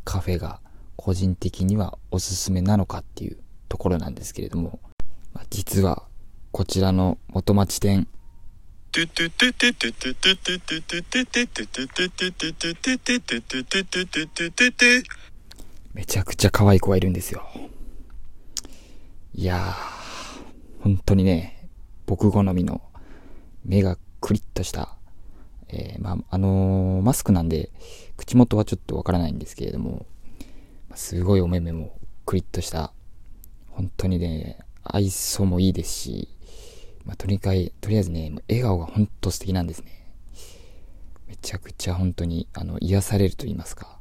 [0.04, 0.60] カフェが
[0.96, 3.38] 個人的にはおすすめなのかっていう
[3.68, 4.80] ところなんですけれども、
[5.32, 6.04] まあ、実は
[6.52, 8.08] こちらの元町店、
[15.92, 17.46] めちゃくちゃ可愛い子がいるんですよ。
[19.34, 21.55] いやー、本当にね、
[22.06, 22.80] 僕好みの
[23.64, 24.96] 目がクリッとした、
[25.68, 27.70] えーまあ、のーマスクなんで、
[28.16, 30.06] 口元はちょっとわからないんですけれども、
[30.94, 32.92] すごいお目目もクリッとした、
[33.70, 36.28] 本当にね、愛想もいいですし、
[37.04, 40.06] まあ、とにかく、とりあえずね、笑顔が本当素敵なんですね。
[41.28, 43.98] めちゃくちゃ本当に、あの、癒されると言いますか。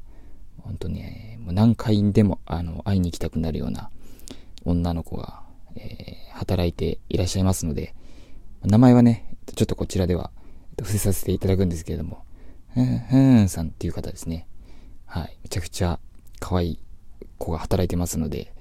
[0.62, 3.90] 本当ね、もう何回でも、あの、会いに行きたくなるような
[4.64, 5.44] 女の子が、
[5.76, 7.96] えー働いていらっしゃいますので、
[8.62, 10.32] 名前はね、ちょっとこちらでは、
[10.78, 12.26] 伏せさせていただくんですけれども、
[12.74, 14.46] ふん、ふんさんっていう方ですね。
[15.06, 15.38] はい。
[15.44, 15.98] めちゃくちゃ
[16.42, 16.80] 可愛い
[17.38, 18.54] 子が働いてますので、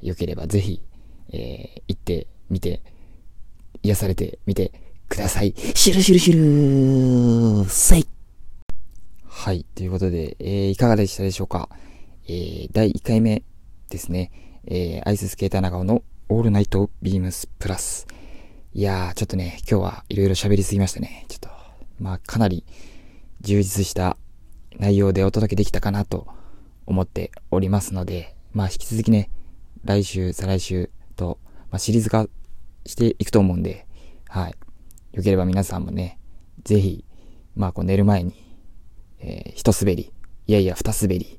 [0.00, 0.80] よければぜひ、
[1.32, 2.82] えー行ってみて、
[3.82, 4.70] 癒されてみて
[5.08, 5.54] ください。
[5.74, 8.06] シュルシュルシュルせい
[9.26, 9.64] はい。
[9.74, 11.68] ということで、えーいかがでしたでしょうか？
[12.28, 13.42] えー第1回目
[13.90, 14.30] ですね。
[14.68, 18.06] えーアイススケーター長尾のオールナイトビームスプラス。
[18.74, 21.24] いやー、ちょっとね、今日はいろいろ喋りすぎましたね。
[21.28, 21.48] ちょっと、
[21.98, 22.66] まあ、かなり
[23.40, 24.18] 充実した
[24.78, 26.26] 内容でお届けできたかなと
[26.84, 29.30] 思っておりますので、まあ、引き続きね、
[29.84, 31.38] 来週、再来週と、
[31.70, 32.26] まあ、シリーズ化
[32.84, 33.86] していくと思うんで、
[34.28, 34.54] はい。
[35.12, 36.18] よければ皆さんもね、
[36.62, 37.06] ぜひ、
[37.56, 38.34] まあ、こう寝る前に、
[39.20, 40.12] えー、一滑り、
[40.46, 41.38] いやいや、二滑り、い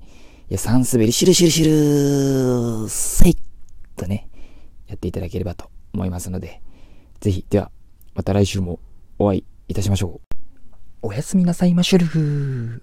[0.49, 3.37] や、三滑り、シュルシュルシュルせい
[3.95, 4.28] とね、
[4.89, 6.61] やっていただければと思いますので、
[7.21, 7.71] ぜひ、では、
[8.15, 8.79] また来週も
[9.17, 10.35] お会いいたしましょう。
[11.01, 12.81] おやすみなさいましゅる